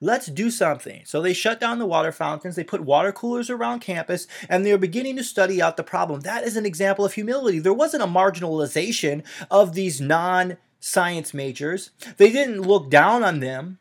Let's 0.02 0.26
do 0.26 0.50
something. 0.50 1.00
So 1.06 1.22
they 1.22 1.32
shut 1.32 1.60
down 1.60 1.78
the 1.78 1.86
water 1.86 2.12
fountains, 2.12 2.56
they 2.56 2.64
put 2.64 2.82
water 2.82 3.10
coolers 3.10 3.48
around 3.48 3.80
campus, 3.80 4.26
and 4.50 4.66
they're 4.66 4.76
beginning 4.76 5.16
to 5.16 5.24
study 5.24 5.62
out 5.62 5.78
the 5.78 5.82
problem. 5.82 6.20
That 6.20 6.44
is 6.44 6.58
an 6.58 6.66
example 6.66 7.06
of 7.06 7.14
humility. 7.14 7.58
There 7.58 7.72
wasn't 7.72 8.02
a 8.02 8.06
marginalization 8.06 9.22
of 9.50 9.72
these 9.72 9.98
non 9.98 10.58
science 10.78 11.32
majors. 11.32 11.90
They 12.18 12.30
didn't 12.30 12.60
look 12.60 12.90
down 12.90 13.22
on 13.22 13.40
them. 13.40 13.78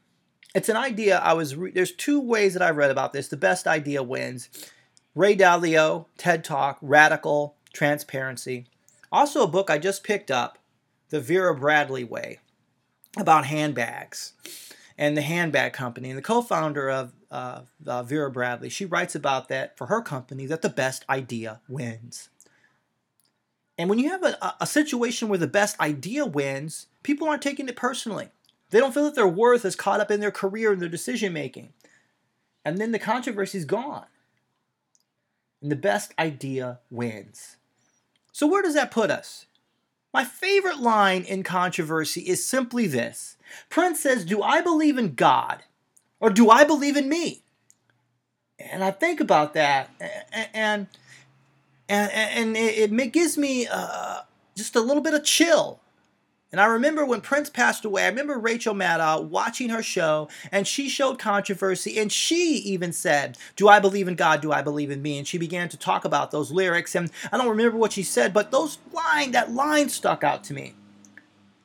It's 0.53 0.69
an 0.69 0.77
idea 0.77 1.19
I 1.19 1.33
was 1.33 1.55
re- 1.55 1.71
there's 1.71 1.91
two 1.91 2.19
ways 2.19 2.53
that 2.53 2.61
I 2.61 2.71
read 2.71 2.91
about 2.91 3.13
this. 3.13 3.27
The 3.27 3.37
best 3.37 3.67
idea 3.67 4.03
wins. 4.03 4.49
Ray 5.15 5.35
Dalio, 5.35 6.05
TED 6.17 6.43
Talk, 6.43 6.77
Radical 6.81 7.55
Transparency. 7.73 8.67
Also 9.11 9.43
a 9.43 9.47
book 9.47 9.69
I 9.69 9.77
just 9.77 10.03
picked 10.03 10.31
up, 10.31 10.57
The 11.09 11.19
Vera 11.19 11.55
Bradley 11.55 12.03
Way, 12.03 12.39
about 13.17 13.45
handbags 13.45 14.33
and 14.97 15.17
the 15.17 15.21
handbag 15.21 15.73
company. 15.73 16.09
And 16.09 16.17
the 16.17 16.23
co-founder 16.23 16.89
of 16.89 17.13
uh, 17.29 17.61
uh, 17.87 18.03
Vera 18.03 18.29
Bradley. 18.29 18.69
She 18.69 18.85
writes 18.85 19.15
about 19.15 19.47
that 19.49 19.77
for 19.77 19.87
her 19.87 20.01
company 20.01 20.45
that 20.47 20.61
the 20.61 20.69
best 20.69 21.05
idea 21.09 21.61
wins. 21.67 22.29
And 23.77 23.89
when 23.89 23.99
you 23.99 24.09
have 24.09 24.23
a, 24.23 24.55
a 24.59 24.67
situation 24.67 25.29
where 25.29 25.39
the 25.39 25.47
best 25.47 25.79
idea 25.79 26.25
wins, 26.25 26.87
people 27.03 27.27
aren't 27.27 27.41
taking 27.41 27.67
it 27.69 27.75
personally. 27.75 28.29
They 28.71 28.79
don't 28.79 28.93
feel 28.93 29.03
that 29.03 29.15
their 29.15 29.27
worth 29.27 29.65
is 29.65 29.75
caught 29.75 29.99
up 29.99 30.09
in 30.09 30.19
their 30.19 30.31
career 30.31 30.71
and 30.71 30.81
their 30.81 30.89
decision 30.89 31.33
making. 31.33 31.73
And 32.65 32.77
then 32.77 32.91
the 32.91 32.99
controversy 32.99 33.57
is 33.57 33.65
gone. 33.65 34.05
And 35.61 35.71
the 35.71 35.75
best 35.75 36.13
idea 36.17 36.79
wins. 36.89 37.57
So, 38.31 38.47
where 38.47 38.63
does 38.63 38.73
that 38.73 38.91
put 38.91 39.11
us? 39.11 39.45
My 40.13 40.23
favorite 40.23 40.79
line 40.79 41.23
in 41.23 41.43
controversy 41.43 42.21
is 42.21 42.45
simply 42.45 42.87
this 42.87 43.37
Prince 43.69 43.99
says, 43.99 44.25
Do 44.25 44.41
I 44.41 44.61
believe 44.61 44.97
in 44.97 45.15
God 45.15 45.63
or 46.19 46.29
do 46.29 46.49
I 46.49 46.63
believe 46.63 46.97
in 46.97 47.07
me? 47.07 47.43
And 48.59 48.83
I 48.83 48.91
think 48.91 49.19
about 49.19 49.53
that 49.53 49.89
and 50.53 50.87
and, 51.89 52.11
and 52.11 52.57
it, 52.57 53.11
gives 53.11 53.37
me 53.37 53.67
uh, 53.69 54.21
just 54.55 54.77
a 54.77 54.79
little 54.79 55.03
bit 55.03 55.13
of 55.13 55.25
chill 55.25 55.81
and 56.51 56.59
I 56.59 56.65
remember 56.65 57.05
when 57.05 57.21
Prince 57.21 57.49
passed 57.49 57.85
away, 57.85 58.03
I 58.03 58.09
remember 58.09 58.37
Rachel 58.37 58.73
Maddow 58.73 59.23
watching 59.23 59.69
her 59.69 59.81
show, 59.81 60.27
and 60.51 60.67
she 60.67 60.89
showed 60.89 61.17
controversy, 61.17 61.97
and 61.97 62.11
she 62.11 62.55
even 62.57 62.91
said, 62.91 63.37
Do 63.55 63.69
I 63.69 63.79
believe 63.79 64.09
in 64.09 64.15
God? 64.15 64.41
Do 64.41 64.51
I 64.51 64.61
believe 64.61 64.91
in 64.91 65.01
me? 65.01 65.17
And 65.17 65.25
she 65.25 65.37
began 65.37 65.69
to 65.69 65.77
talk 65.77 66.03
about 66.03 66.31
those 66.31 66.51
lyrics, 66.51 66.93
and 66.93 67.09
I 67.31 67.37
don't 67.37 67.47
remember 67.47 67.77
what 67.77 67.93
she 67.93 68.03
said, 68.03 68.33
but 68.33 68.51
those 68.51 68.79
line, 68.91 69.31
that 69.31 69.53
line 69.53 69.87
stuck 69.87 70.23
out 70.23 70.43
to 70.45 70.53
me. 70.53 70.73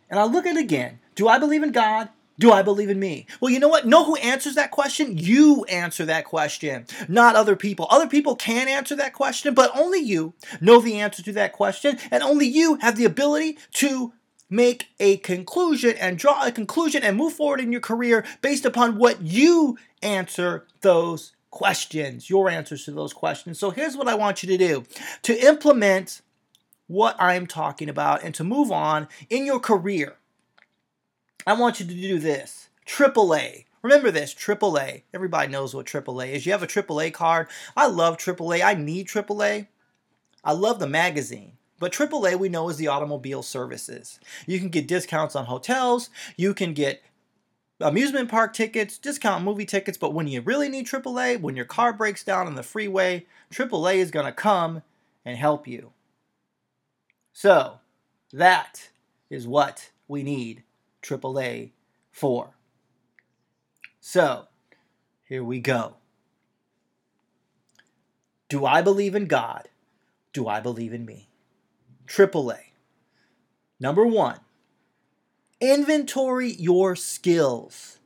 And 0.09 0.21
I 0.21 0.25
look 0.25 0.47
at 0.47 0.57
it 0.57 0.61
again. 0.61 1.00
Do 1.16 1.26
I 1.26 1.38
believe 1.38 1.64
in 1.64 1.73
God? 1.73 2.11
Do 2.38 2.52
I 2.52 2.62
believe 2.62 2.90
in 2.90 3.00
me? 3.00 3.26
Well, 3.40 3.50
you 3.50 3.59
know 3.59 3.69
what? 3.69 3.87
Know 3.87 4.05
who 4.05 4.16
answers 4.16 4.57
that 4.57 4.71
question? 4.71 5.16
You 5.16 5.64
answer 5.64 6.05
that 6.05 6.26
question, 6.26 6.85
not 7.09 7.35
other 7.35 7.57
people. 7.57 7.87
Other 7.90 8.07
people 8.07 8.37
can 8.37 8.69
answer 8.69 8.95
that 8.97 9.14
question, 9.14 9.55
but 9.55 9.76
only 9.76 10.00
you 10.00 10.35
know 10.61 10.81
the 10.81 11.00
answer 11.00 11.23
to 11.23 11.33
that 11.33 11.55
question, 11.55 11.99
and 12.11 12.23
only 12.23 12.47
you 12.47 12.76
have 12.76 12.97
the 12.97 13.07
ability 13.07 13.59
to 13.75 14.12
make 14.49 14.88
a 15.00 15.17
conclusion 15.19 15.97
and 15.99 16.19
draw 16.19 16.47
a 16.47 16.53
conclusion 16.53 17.03
and 17.03 17.17
move 17.17 17.33
forward 17.33 17.61
in 17.61 17.73
your 17.73 17.81
career 17.81 18.25
based 18.43 18.65
upon 18.65 18.99
what 18.99 19.23
you 19.23 19.76
answer 20.03 20.67
those 20.81 21.33
questions, 21.50 22.29
your 22.29 22.49
answers 22.49 22.85
to 22.85 22.93
those 22.93 23.12
questions. 23.12 23.59
So 23.59 23.71
here's 23.71 23.97
what 23.97 24.09
I 24.09 24.15
want 24.15 24.43
you 24.43 24.49
to 24.50 24.59
do 24.59 24.85
to 25.23 25.47
implement 25.47 26.21
what 26.87 27.17
I'm 27.19 27.47
talking 27.47 27.88
about 27.88 28.23
and 28.23 28.35
to 28.37 28.45
move 28.45 28.71
on 28.71 29.09
in 29.29 29.47
your 29.47 29.59
career. 29.59 30.17
I 31.47 31.55
want 31.55 31.81
you 31.81 31.87
to 31.87 31.95
do 31.95 32.19
this 32.19 32.69
AAA. 32.87 33.65
Remember 33.83 34.11
this 34.11 34.35
AAA. 34.35 35.03
Everybody 35.15 35.50
knows 35.50 35.75
what 35.75 35.87
AAA 35.87 36.33
is. 36.33 36.47
You 36.47 36.53
have 36.53 36.62
a 36.62 36.67
AAA 36.67 37.12
card. 37.12 37.49
I 37.76 37.87
love 37.87 38.17
AAA. 38.17 38.65
I 38.65 38.75
need 38.75 39.09
AAA. 39.09 39.69
I 40.45 40.53
love 40.53 40.79
the 40.79 40.88
magazine. 40.88 41.55
But 41.78 41.92
AAA 41.92 42.38
we 42.38 42.49
know 42.49 42.68
is 42.68 42.76
the 42.76 42.88
automobile 42.88 43.42
services. 43.42 44.18
You 44.47 44.59
can 44.59 44.68
get 44.68 44.88
discounts 44.88 45.37
on 45.37 45.45
hotels, 45.45 46.11
you 46.37 46.54
can 46.54 46.73
get 46.73 47.02
amusement 47.80 48.30
park 48.30 48.54
tickets, 48.54 48.99
discount 48.99 49.45
movie 49.45 49.66
tickets, 49.66 49.99
but 49.99 50.14
when 50.14 50.26
you 50.26 50.40
really 50.40 50.68
need 50.68 50.87
AAA, 50.87 51.40
when 51.40 51.56
your 51.56 51.64
car 51.64 51.92
breaks 51.92 52.25
down 52.25 52.47
on 52.47 52.54
the 52.54 52.62
freeway, 52.62 53.26
AAA 53.52 53.97
is 53.97 54.11
going 54.11 54.26
to 54.26 54.33
come 54.33 54.83
and 55.25 55.37
help 55.37 55.66
you. 55.66 55.92
So, 57.33 57.80
that 58.33 58.88
is 59.28 59.47
what 59.47 59.90
we 60.09 60.23
need 60.23 60.62
AAA 61.02 61.73
for. 62.11 62.54
So, 64.00 64.47
here 65.25 65.45
we 65.45 65.61
go. 65.61 65.97
Do 68.49 68.64
I 68.64 68.80
believe 68.80 69.14
in 69.14 69.26
God? 69.26 69.68
Do 70.33 70.47
I 70.47 70.61
believe 70.61 70.95
in 70.95 71.04
me? 71.04 71.28
AAA. 72.06 72.58
Number 73.78 74.06
one, 74.06 74.40
inventory 75.60 76.52
your 76.52 76.96
skills. 76.96 77.98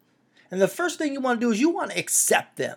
And 0.50 0.60
the 0.60 0.68
first 0.68 0.98
thing 0.98 1.12
you 1.12 1.20
want 1.20 1.40
to 1.40 1.46
do 1.46 1.52
is 1.52 1.60
you 1.60 1.70
want 1.70 1.92
to 1.92 1.98
accept 1.98 2.56
them. 2.56 2.76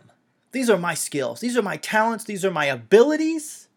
These 0.52 0.70
are 0.70 0.78
my 0.78 0.94
skills, 0.94 1.40
these 1.40 1.58
are 1.58 1.64
my 1.64 1.78
talents, 1.78 2.26
these 2.26 2.46
are 2.46 2.52
my 2.52 2.66
abilities, 2.66 3.68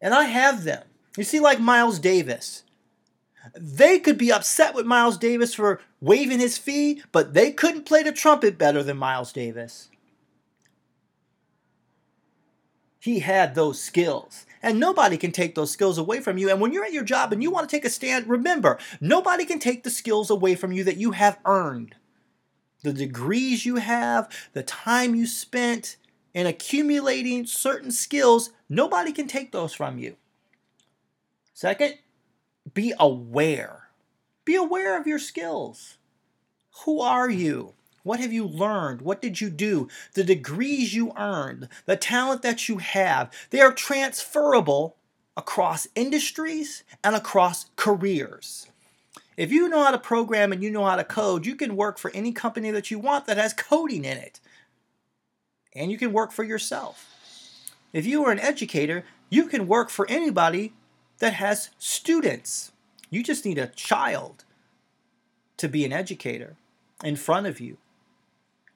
and 0.00 0.12
I 0.12 0.24
have 0.24 0.64
them. 0.64 0.84
You 1.16 1.24
see, 1.24 1.40
like 1.40 1.58
Miles 1.58 1.98
Davis. 1.98 2.64
They 3.54 3.98
could 3.98 4.18
be 4.18 4.30
upset 4.30 4.74
with 4.74 4.86
Miles 4.86 5.18
Davis 5.18 5.54
for 5.54 5.80
waiving 6.00 6.38
his 6.38 6.58
fee, 6.58 7.02
but 7.10 7.34
they 7.34 7.50
couldn't 7.50 7.86
play 7.86 8.02
the 8.02 8.12
trumpet 8.12 8.56
better 8.58 8.82
than 8.82 8.98
Miles 8.98 9.32
Davis. 9.32 9.88
He 13.00 13.18
had 13.18 13.54
those 13.54 13.80
skills. 13.80 14.46
And 14.62 14.78
nobody 14.78 15.16
can 15.16 15.32
take 15.32 15.54
those 15.54 15.72
skills 15.72 15.98
away 15.98 16.20
from 16.20 16.38
you. 16.38 16.48
And 16.48 16.60
when 16.60 16.72
you're 16.72 16.84
at 16.84 16.92
your 16.92 17.02
job 17.02 17.32
and 17.32 17.42
you 17.42 17.50
want 17.50 17.68
to 17.68 17.76
take 17.76 17.84
a 17.84 17.90
stand, 17.90 18.28
remember, 18.28 18.78
nobody 19.00 19.44
can 19.44 19.58
take 19.58 19.82
the 19.82 19.90
skills 19.90 20.30
away 20.30 20.54
from 20.54 20.72
you 20.72 20.84
that 20.84 20.96
you 20.96 21.10
have 21.10 21.38
earned. 21.44 21.96
The 22.82 22.92
degrees 22.92 23.66
you 23.66 23.76
have, 23.76 24.32
the 24.52 24.62
time 24.62 25.14
you 25.14 25.26
spent 25.26 25.96
in 26.32 26.46
accumulating 26.46 27.46
certain 27.46 27.90
skills, 27.90 28.50
nobody 28.68 29.12
can 29.12 29.26
take 29.26 29.52
those 29.52 29.74
from 29.74 29.98
you. 29.98 30.16
Second, 31.52 31.94
be 32.72 32.92
aware. 32.98 33.88
Be 34.44 34.56
aware 34.56 34.98
of 34.98 35.06
your 35.06 35.18
skills. 35.18 35.98
Who 36.84 37.00
are 37.00 37.30
you? 37.30 37.74
What 38.02 38.20
have 38.20 38.32
you 38.32 38.46
learned? 38.46 39.02
What 39.02 39.22
did 39.22 39.40
you 39.40 39.48
do? 39.48 39.88
The 40.14 40.24
degrees 40.24 40.94
you 40.94 41.12
earned, 41.16 41.68
the 41.86 41.96
talent 41.96 42.42
that 42.42 42.68
you 42.68 42.78
have, 42.78 43.30
they 43.50 43.60
are 43.60 43.72
transferable 43.72 44.96
across 45.36 45.86
industries 45.94 46.82
and 47.04 47.14
across 47.14 47.66
careers. 47.76 48.66
If 49.36 49.50
you 49.50 49.68
know 49.68 49.84
how 49.84 49.92
to 49.92 49.98
program 49.98 50.52
and 50.52 50.62
you 50.62 50.70
know 50.70 50.84
how 50.84 50.96
to 50.96 51.04
code, 51.04 51.46
you 51.46 51.54
can 51.54 51.76
work 51.76 51.98
for 51.98 52.10
any 52.12 52.32
company 52.32 52.70
that 52.70 52.90
you 52.90 52.98
want 52.98 53.26
that 53.26 53.38
has 53.38 53.54
coding 53.54 54.04
in 54.04 54.18
it. 54.18 54.40
And 55.74 55.90
you 55.90 55.96
can 55.96 56.12
work 56.12 56.32
for 56.32 56.44
yourself. 56.44 57.08
If 57.92 58.04
you 58.04 58.24
are 58.24 58.32
an 58.32 58.40
educator, 58.40 59.04
you 59.30 59.46
can 59.46 59.66
work 59.66 59.90
for 59.90 60.06
anybody 60.10 60.74
that 61.18 61.34
has 61.34 61.70
students. 61.78 62.72
You 63.10 63.22
just 63.22 63.44
need 63.44 63.58
a 63.58 63.68
child 63.68 64.44
to 65.56 65.68
be 65.68 65.84
an 65.84 65.92
educator 65.92 66.56
in 67.02 67.16
front 67.16 67.46
of 67.46 67.60
you 67.60 67.78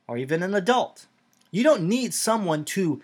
or 0.09 0.16
even 0.16 0.42
an 0.42 0.55
adult. 0.55 1.07
You 1.51 1.62
don't 1.62 1.88
need 1.88 2.14
someone 2.14 2.64
to 2.66 3.01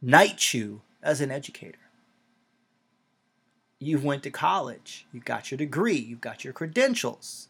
knight 0.00 0.52
you 0.52 0.82
as 1.02 1.20
an 1.20 1.30
educator. 1.30 1.78
You 3.78 3.98
went 3.98 4.22
to 4.24 4.30
college, 4.30 5.06
you 5.12 5.20
got 5.20 5.50
your 5.50 5.58
degree, 5.58 5.96
you've 5.96 6.20
got 6.20 6.44
your 6.44 6.52
credentials. 6.52 7.48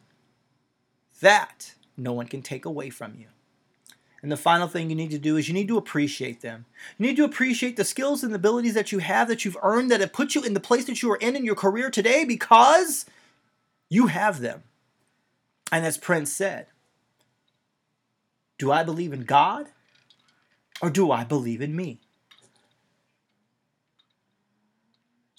That 1.20 1.74
no 1.96 2.12
one 2.12 2.26
can 2.26 2.42
take 2.42 2.64
away 2.64 2.90
from 2.90 3.14
you. 3.18 3.26
And 4.22 4.30
the 4.30 4.36
final 4.36 4.68
thing 4.68 4.88
you 4.88 4.96
need 4.96 5.10
to 5.10 5.18
do 5.18 5.36
is 5.36 5.48
you 5.48 5.54
need 5.54 5.68
to 5.68 5.76
appreciate 5.76 6.40
them. 6.40 6.64
You 6.96 7.08
need 7.08 7.16
to 7.16 7.24
appreciate 7.24 7.76
the 7.76 7.84
skills 7.84 8.22
and 8.22 8.32
abilities 8.32 8.74
that 8.74 8.92
you 8.92 9.00
have 9.00 9.26
that 9.28 9.44
you've 9.44 9.56
earned 9.62 9.90
that 9.90 10.00
have 10.00 10.12
put 10.12 10.34
you 10.34 10.44
in 10.44 10.54
the 10.54 10.60
place 10.60 10.84
that 10.84 11.02
you 11.02 11.10
are 11.10 11.16
in 11.16 11.34
in 11.34 11.44
your 11.44 11.56
career 11.56 11.90
today 11.90 12.24
because 12.24 13.04
you 13.90 14.06
have 14.06 14.40
them. 14.40 14.62
And 15.72 15.84
as 15.84 15.98
Prince 15.98 16.32
said, 16.32 16.66
do 18.58 18.70
I 18.70 18.82
believe 18.84 19.12
in 19.12 19.24
God 19.24 19.68
or 20.80 20.90
do 20.90 21.10
I 21.10 21.24
believe 21.24 21.62
in 21.62 21.74
me? 21.74 22.00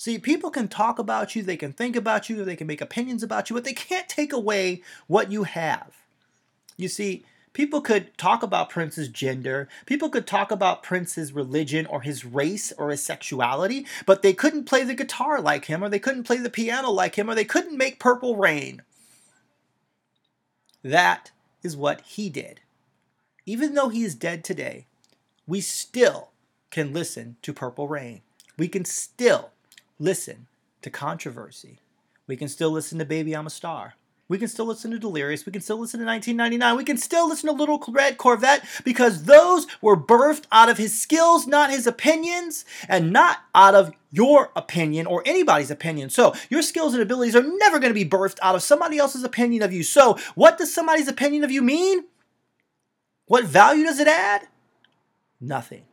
See, 0.04 0.18
people 0.20 0.50
can 0.50 0.68
talk 0.68 1.00
about 1.00 1.34
you, 1.34 1.44
they 1.44 1.56
can 1.56 1.72
think 1.72 1.96
about 1.96 2.30
you, 2.30 2.44
they 2.44 2.58
can 2.58 2.68
make 2.68 2.82
opinions 2.82 3.24
about 3.24 3.50
you, 3.50 3.54
but 3.54 3.64
they 3.64 3.72
can't 3.72 4.10
take 4.10 4.34
away 4.34 4.82
what 5.08 5.32
you 5.32 5.44
have. 5.44 5.94
You 6.76 6.90
see, 6.90 7.24
people 7.54 7.80
could 7.80 8.18
talk 8.18 8.44
about 8.44 8.70
Prince's 8.70 9.08
gender, 9.08 9.70
people 9.86 10.10
could 10.10 10.28
talk 10.28 10.52
about 10.52 10.84
Prince's 10.84 11.32
religion 11.32 11.86
or 11.86 12.02
his 12.02 12.26
race 12.26 12.74
or 12.74 12.90
his 12.90 13.02
sexuality, 13.02 13.86
but 14.06 14.24
they 14.24 14.34
couldn't 14.34 14.66
play 14.66 14.84
the 14.84 14.94
guitar 14.94 15.40
like 15.40 15.66
him, 15.66 15.82
or 15.82 15.88
they 15.88 16.00
couldn't 16.00 16.26
play 16.26 16.36
the 16.36 16.50
piano 16.50 16.90
like 16.90 17.16
him, 17.16 17.30
or 17.30 17.36
they 17.36 17.46
couldn't 17.46 17.78
make 17.78 17.98
Purple 17.98 18.36
Rain. 18.36 18.82
That 20.84 21.32
is 21.64 21.78
what 21.78 22.02
he 22.02 22.30
did 22.30 22.60
even 23.46 23.74
though 23.74 23.90
he 23.90 24.04
is 24.04 24.16
dead 24.16 24.44
today, 24.44 24.88
we 25.46 25.62
still 25.62 26.30
can 26.70 26.94
listen 26.94 27.36
to 27.42 27.54
Purple 27.54 27.88
Rain. 27.88 28.22
We 28.58 28.68
can 28.68 28.86
still 28.86 29.52
listen 30.00 30.48
to 30.82 30.90
Controversy. 30.90 31.80
We 32.28 32.38
can 32.38 32.48
still 32.48 32.72
listen 32.72 33.00
to 33.00 33.06
Baby 33.06 33.36
I'm 33.36 33.48
a 33.48 33.50
Star. 33.50 33.96
We 34.30 34.38
can 34.38 34.48
still 34.48 34.66
listen 34.66 34.90
to 34.92 34.98
Delirious. 34.98 35.46
We 35.46 35.52
can 35.52 35.62
still 35.62 35.78
listen 35.78 36.00
to 36.00 36.06
1999. 36.06 36.78
We 36.78 36.86
can 36.86 36.98
still 36.98 37.28
listen 37.28 37.50
to 37.50 37.54
Little 37.54 37.84
Red 37.90 38.18
Corvette 38.18 38.66
because 38.86 39.26
those 39.26 39.68
were 39.82 39.98
birthed 39.98 40.46
out 40.52 40.70
of 40.70 40.78
his 40.78 41.00
skills, 41.00 41.46
not 41.46 41.70
his 41.70 41.86
opinions, 41.86 42.64
and 42.88 43.12
not 43.12 43.40
out 43.54 43.76
of 43.76 43.92
your 44.12 44.52
opinion 44.56 45.08
or 45.08 45.22
anybody's 45.26 45.70
opinion. 45.70 46.10
So, 46.10 46.34
your 46.50 46.62
skills 46.62 46.94
and 46.94 47.04
abilities 47.04 47.36
are 47.36 47.44
never 47.44 47.80
going 47.80 47.92
to 47.92 47.94
be 47.94 48.10
birthed 48.10 48.40
out 48.42 48.56
of 48.56 48.64
somebody 48.64 48.98
else's 48.98 49.24
opinion 49.24 49.62
of 49.62 49.74
you. 49.74 49.84
So, 49.84 50.18
what 50.36 50.58
does 50.58 50.74
somebody's 50.74 51.10
opinion 51.10 51.44
of 51.44 51.52
you 51.52 51.62
mean? 51.62 52.06
What 53.26 53.46
value 53.46 53.86
does 53.86 54.00
it 54.00 54.08
add? 54.08 54.48
Nothing. 55.40 55.84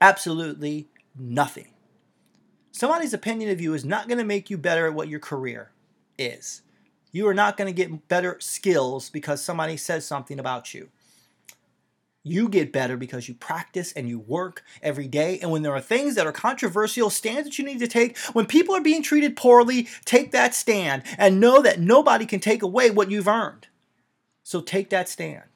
Absolutely 0.00 0.88
nothing. 1.18 1.68
Somebody's 2.70 3.14
opinion 3.14 3.50
of 3.50 3.60
you 3.60 3.74
is 3.74 3.84
not 3.84 4.08
going 4.08 4.18
to 4.18 4.24
make 4.24 4.50
you 4.50 4.58
better 4.58 4.86
at 4.86 4.94
what 4.94 5.08
your 5.08 5.20
career 5.20 5.70
is. 6.18 6.62
You 7.12 7.28
are 7.28 7.34
not 7.34 7.56
going 7.56 7.66
to 7.66 7.76
get 7.76 8.08
better 8.08 8.38
skills 8.40 9.10
because 9.10 9.42
somebody 9.42 9.76
says 9.76 10.06
something 10.06 10.38
about 10.38 10.72
you. 10.72 10.88
You 12.24 12.48
get 12.48 12.72
better 12.72 12.96
because 12.96 13.28
you 13.28 13.34
practice 13.34 13.92
and 13.92 14.08
you 14.08 14.20
work 14.20 14.62
every 14.80 15.08
day. 15.08 15.38
And 15.40 15.50
when 15.50 15.62
there 15.62 15.74
are 15.74 15.80
things 15.80 16.14
that 16.14 16.26
are 16.26 16.32
controversial, 16.32 17.10
stands 17.10 17.44
that 17.48 17.58
you 17.58 17.64
need 17.64 17.80
to 17.80 17.88
take, 17.88 18.16
when 18.32 18.46
people 18.46 18.74
are 18.74 18.80
being 18.80 19.02
treated 19.02 19.36
poorly, 19.36 19.88
take 20.04 20.30
that 20.30 20.54
stand 20.54 21.02
and 21.18 21.40
know 21.40 21.60
that 21.62 21.80
nobody 21.80 22.24
can 22.24 22.40
take 22.40 22.62
away 22.62 22.90
what 22.90 23.10
you've 23.10 23.28
earned. 23.28 23.66
So 24.44 24.60
take 24.60 24.90
that 24.90 25.08
stand. 25.08 25.51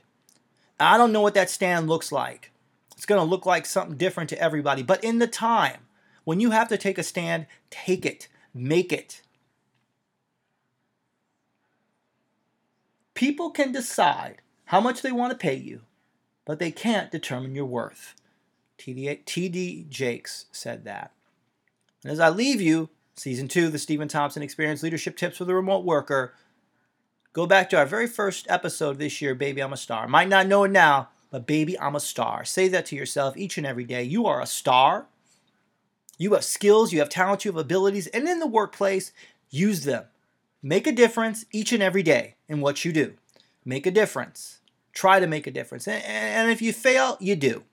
I 0.79 0.99
don't 0.99 1.13
know 1.13 1.21
what 1.21 1.35
that 1.35 1.51
stand 1.51 1.89
looks 1.89 2.13
like. 2.13 2.53
It's 2.97 3.07
going 3.07 3.21
to 3.21 3.31
look 3.31 3.47
like 3.47 3.67
something 3.67 3.97
different 3.97 4.31
to 4.31 4.41
everybody. 4.41 4.83
But 4.83 5.05
in 5.05 5.19
the 5.19 5.27
time 5.27 5.81
when 6.25 6.41
you 6.41 6.51
have 6.51 6.69
to 6.69 6.79
take 6.79 6.99
a 6.99 7.03
stand, 7.03 7.47
take 7.71 8.05
it, 8.05 8.29
make 8.55 8.93
it. 8.93 9.23
People 13.15 13.51
can 13.51 13.73
decide 13.73 14.43
how 14.67 14.81
much 14.81 15.03
they 15.03 15.13
want 15.13 15.33
to 15.33 15.39
pay 15.39 15.55
you 15.55 15.83
but 16.47 16.59
they 16.59 16.71
can't 16.71 17.11
determine 17.11 17.55
your 17.55 17.67
worth. 17.67 18.15
T.D. 18.79 19.23
TD 19.27 19.89
Jakes 19.91 20.47
said 20.53 20.85
that. 20.85 21.13
And 22.03 22.13
as 22.13 22.21
I 22.21 22.31
leave 22.31 22.61
you, 22.61 22.89
season 23.17 23.49
two, 23.49 23.69
the 23.69 23.79
Steven 23.79 24.09
Thompson 24.09 24.43
Experience 24.43 24.83
Leadership 24.83 25.17
Tips 25.17 25.37
for 25.37 25.45
the 25.45 25.55
Remote 25.55 25.85
Worker, 25.85 26.35
go 27.37 27.47
back 27.47 27.69
to 27.69 27.77
our 27.77 27.85
very 27.85 28.07
first 28.07 28.47
episode 28.49 28.99
this 28.99 29.21
year, 29.21 29.35
Baby, 29.35 29.61
I'm 29.61 29.75
a 29.75 29.77
Star. 29.77 30.09
Might 30.09 30.31
not 30.31 30.47
know 30.47 30.65
it 30.65 30.71
now, 30.71 31.11
but 31.31 31.47
baby, 31.47 31.79
I'm 31.79 31.95
a 31.95 32.01
star. 32.01 32.47
Say 32.47 32.67
that 32.69 32.87
to 32.87 32.97
yourself 32.97 33.37
each 33.37 33.59
and 33.59 33.67
every 33.67 33.85
day. 33.85 34.03
You 34.05 34.25
are 34.25 34.41
a 34.41 34.47
star. 34.47 35.05
You 36.17 36.33
have 36.33 36.45
skills, 36.45 36.95
you 36.95 37.01
have 37.01 37.11
talents, 37.11 37.45
you 37.45 37.53
have 37.53 37.61
abilities, 37.61 38.07
and 38.07 38.27
in 38.27 38.39
the 38.39 38.47
workplace, 38.47 39.13
use 39.51 39.85
them. 39.85 40.05
Make 40.63 40.87
a 40.87 40.93
difference 40.93 41.45
each 41.53 41.75
and 41.75 41.83
every 41.83 42.03
day 42.03 42.37
in 42.49 42.63
what 42.63 42.87
you 42.87 42.93
do. 42.93 43.13
Make 43.67 43.85
a 43.85 43.91
difference 43.91 44.61
try 44.97 45.21
to 45.21 45.27
make 45.27 45.47
a 45.47 45.51
difference. 45.51 45.87
And 45.87 46.51
if 46.51 46.63
you 46.63 46.73
fail, 46.73 47.19
you 47.21 47.37
do. 47.37 47.65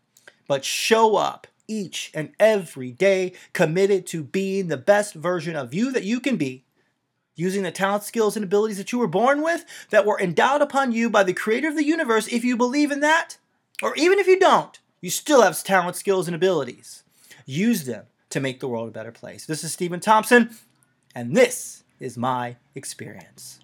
But 0.46 0.66
show 0.66 1.16
up 1.16 1.48
each 1.70 2.12
and 2.14 2.34
every 2.38 2.92
day 2.92 3.32
committed 3.54 4.06
to 4.08 4.24
being 4.24 4.68
the 4.68 4.78
best 4.78 5.14
version 5.14 5.56
of 5.56 5.74
you 5.74 5.90
that 5.94 6.04
you 6.04 6.20
can 6.20 6.36
be, 6.36 6.66
using 7.36 7.64
the 7.64 7.72
talent, 7.72 8.04
skills, 8.04 8.36
and 8.36 8.44
abilities 8.44 8.78
that 8.78 8.92
you 8.92 9.00
were 9.00 9.08
born 9.08 9.42
with, 9.42 9.66
that 9.90 10.06
were 10.06 10.20
endowed 10.20 10.62
upon 10.62 10.92
you 10.92 11.10
by 11.10 11.24
the 11.24 11.34
creator 11.34 11.68
of 11.68 11.76
the 11.76 11.86
universe. 11.86 12.28
If 12.28 12.44
you 12.44 12.56
believe 12.56 12.92
in 12.92 13.00
that, 13.00 13.38
or 13.82 13.96
even 13.96 14.20
if 14.20 14.28
you 14.28 14.40
don't, 14.40 14.80
you 15.02 15.10
still 15.10 15.42
have 15.42 15.62
talent, 15.64 15.96
skills, 15.96 16.28
and 16.28 16.36
abilities. 16.36 17.04
Use 17.46 17.86
them 17.86 18.06
to 18.30 18.40
make 18.40 18.60
the 18.60 18.68
world 18.68 18.88
a 18.88 18.92
better 18.92 19.12
place. 19.12 19.46
This 19.46 19.64
is 19.64 19.74
Steven 19.74 20.00
Thompson, 20.00 20.52
and 21.14 21.36
this 21.36 21.84
is 22.00 22.18
my 22.18 22.56
experience. 22.76 23.60